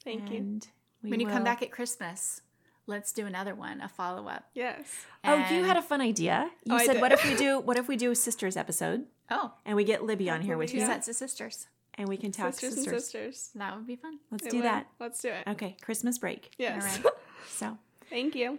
[0.04, 0.60] Thank you.
[1.02, 2.42] And we When you come back at Christmas,
[2.86, 4.44] let's do another one, a follow up.
[4.54, 5.06] Yes.
[5.24, 6.50] Oh, you had a fun idea.
[6.64, 7.60] You Oh, said, "What if we do?
[7.60, 10.70] What if we do a sisters episode oh and we get Libby on here with
[10.70, 10.88] two you, Yeah.
[10.88, 11.68] sets of sisters.
[11.94, 12.92] and we can talk Sisters, sisters.
[12.92, 13.50] and sisters.
[13.56, 14.18] That would be fun.
[14.30, 14.64] Let's It do would.
[14.66, 14.86] that.
[14.98, 15.46] Let's do it.
[15.46, 16.50] Okay, Christmas break.
[16.58, 16.98] Yes.
[16.98, 17.12] All right.
[17.48, 17.78] So
[18.08, 18.58] Thank you.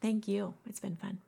[0.00, 0.54] Thank you.
[0.66, 1.18] It's been fun.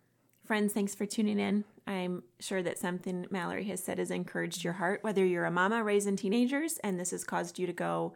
[0.44, 1.64] Friends, thanks for tuning in.
[1.86, 5.82] I'm sure that something Mallory has said has encouraged your heart, whether you're a mama
[5.84, 8.12] raising teenagers and this has caused you to go,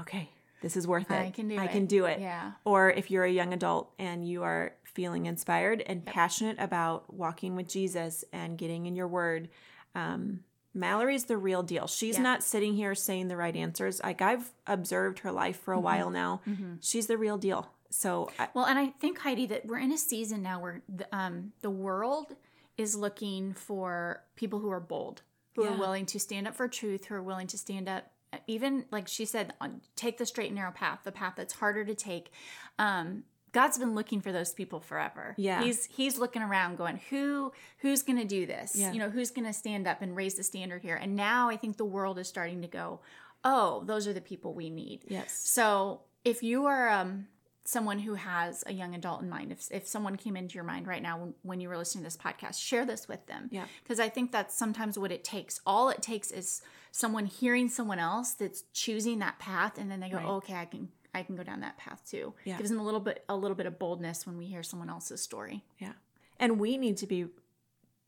[0.00, 0.30] okay,
[0.66, 1.14] this is worth it.
[1.14, 1.70] I can do I it.
[1.70, 2.18] can do it.
[2.18, 2.52] Yeah.
[2.64, 7.54] Or if you're a young adult and you are feeling inspired and passionate about walking
[7.54, 9.48] with Jesus and getting in your word,
[9.94, 10.40] um,
[10.74, 11.86] Mallory's the real deal.
[11.86, 12.22] She's Yeah.
[12.24, 14.00] not sitting here saying the right answers.
[14.02, 15.64] Like I've observed her life Mm-hmm.
[15.64, 16.40] for a while now.
[16.80, 17.70] She's the real deal.
[17.90, 21.06] So I, Well, and I think Heidi that we're in a season now where the,
[21.16, 22.34] um, the world
[22.76, 25.22] is looking for people who are bold,
[25.54, 25.74] who Yeah.
[25.74, 28.10] are willing to stand up for truth, who are willing to stand up,
[28.46, 29.54] even like she said,
[29.94, 32.30] take the straight and narrow path, the path that's harder to take.
[32.78, 35.34] Um, God's been looking for those people forever.
[35.38, 35.62] Yeah.
[35.62, 38.76] he's he's looking around, going, who who's going to do this?
[38.76, 38.92] Yeah.
[38.92, 40.96] You know, who's going to stand up and raise the standard here?
[40.96, 43.00] And now I think the world is starting to go,
[43.44, 45.04] oh, those are the people we need.
[45.08, 45.32] yes.
[45.32, 47.28] So if you are um,
[47.64, 50.86] someone who has a young adult in mind, if, if someone came into your mind
[50.86, 53.48] right now when, when you were listening to this podcast, share this with them.
[53.50, 53.64] Yeah.
[53.82, 55.60] Because I think that's sometimes what it takes.
[55.64, 56.62] All it takes is
[56.96, 60.26] someone hearing someone else that's choosing that path, and then they go, Right.
[60.26, 62.34] oh, "Okay, I can." I can go down that path too.
[62.44, 62.58] Yeah.
[62.58, 65.22] Gives them a little bit a little bit of boldness when we hear someone else's
[65.22, 65.64] story.
[65.78, 65.94] Yeah.
[66.38, 67.28] And we need to be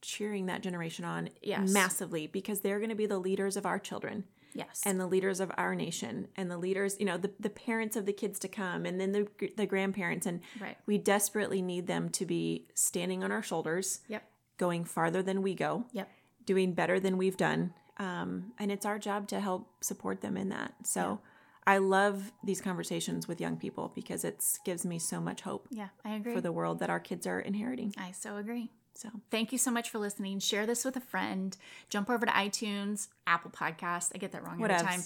[0.03, 1.71] cheering that generation on Yes.
[1.73, 4.25] massively because they're going to be the leaders of our children.
[4.55, 4.83] Yes.
[4.85, 8.07] and the leaders of our nation and the leaders, you know, the, the parents of
[8.07, 10.27] the kids to come and then the, the grandparents.
[10.27, 10.77] And Right.
[10.87, 14.23] we desperately need them to be standing on our shoulders, Yep.
[14.57, 16.11] going farther than we go, Yep.
[16.45, 17.73] doing better than we've done.
[17.99, 20.75] Um, and it's our job to help support them in that.
[20.85, 21.21] So
[21.67, 25.89] I love these conversations with young people because it gives me so much hope Yeah,
[26.05, 26.33] I agree.
[26.35, 27.95] for the world that our kids are inheriting.
[27.99, 28.71] I so agree.
[28.99, 30.41] So Thank you so much for listening.
[30.41, 31.57] Share this with a friend.
[31.89, 34.11] Jump over to iTunes, Apple Podcast.
[34.13, 35.03] I get that wrong every time.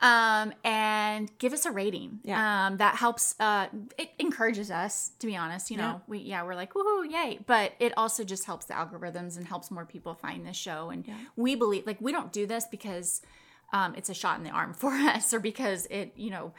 [0.00, 2.18] Um, and give us a rating.
[2.24, 2.66] Yeah.
[2.66, 3.36] Um, that helps.
[3.38, 5.70] Uh, it encourages us, to be honest.
[5.70, 5.98] You know, Yeah.
[6.08, 7.38] we yeah, we're like woohoo, yay!
[7.46, 10.90] But it also just helps the algorithms and helps more people find this show.
[10.90, 13.22] And we believe, like, we don't do this because
[13.72, 16.52] um, it's a shot in the arm for us, or because it, you know,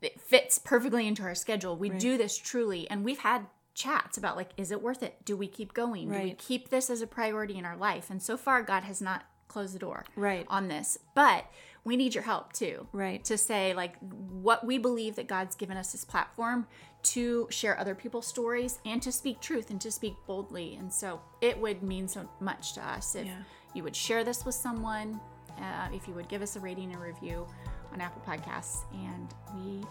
[0.00, 1.76] it fits perfectly into our schedule.
[1.76, 3.46] We do this truly, and we've had
[3.76, 5.24] chats about like, is it worth it?
[5.24, 6.08] Do we keep going?
[6.10, 8.10] Do we keep this as a priority in our life?
[8.10, 10.44] And so far, God has not closed the door Right.
[10.48, 11.44] on this, but
[11.84, 13.22] we need your help too, Right.
[13.26, 16.66] To say like what we believe that God's given us this platform
[17.04, 20.74] to share other people's stories and to speak truth and to speak boldly.
[20.74, 23.42] And so it would mean so much to us if Yeah.
[23.74, 25.20] you would share this with someone,
[25.58, 27.46] uh, if you would give us a rating and review
[27.92, 29.84] on Apple Podcasts, and we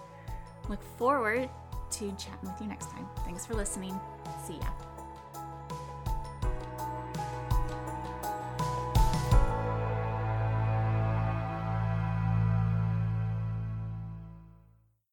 [0.68, 1.50] look forward
[1.92, 3.08] to chatting with you next time.
[3.26, 4.00] Thanks for listening.
[4.46, 4.95] See ya.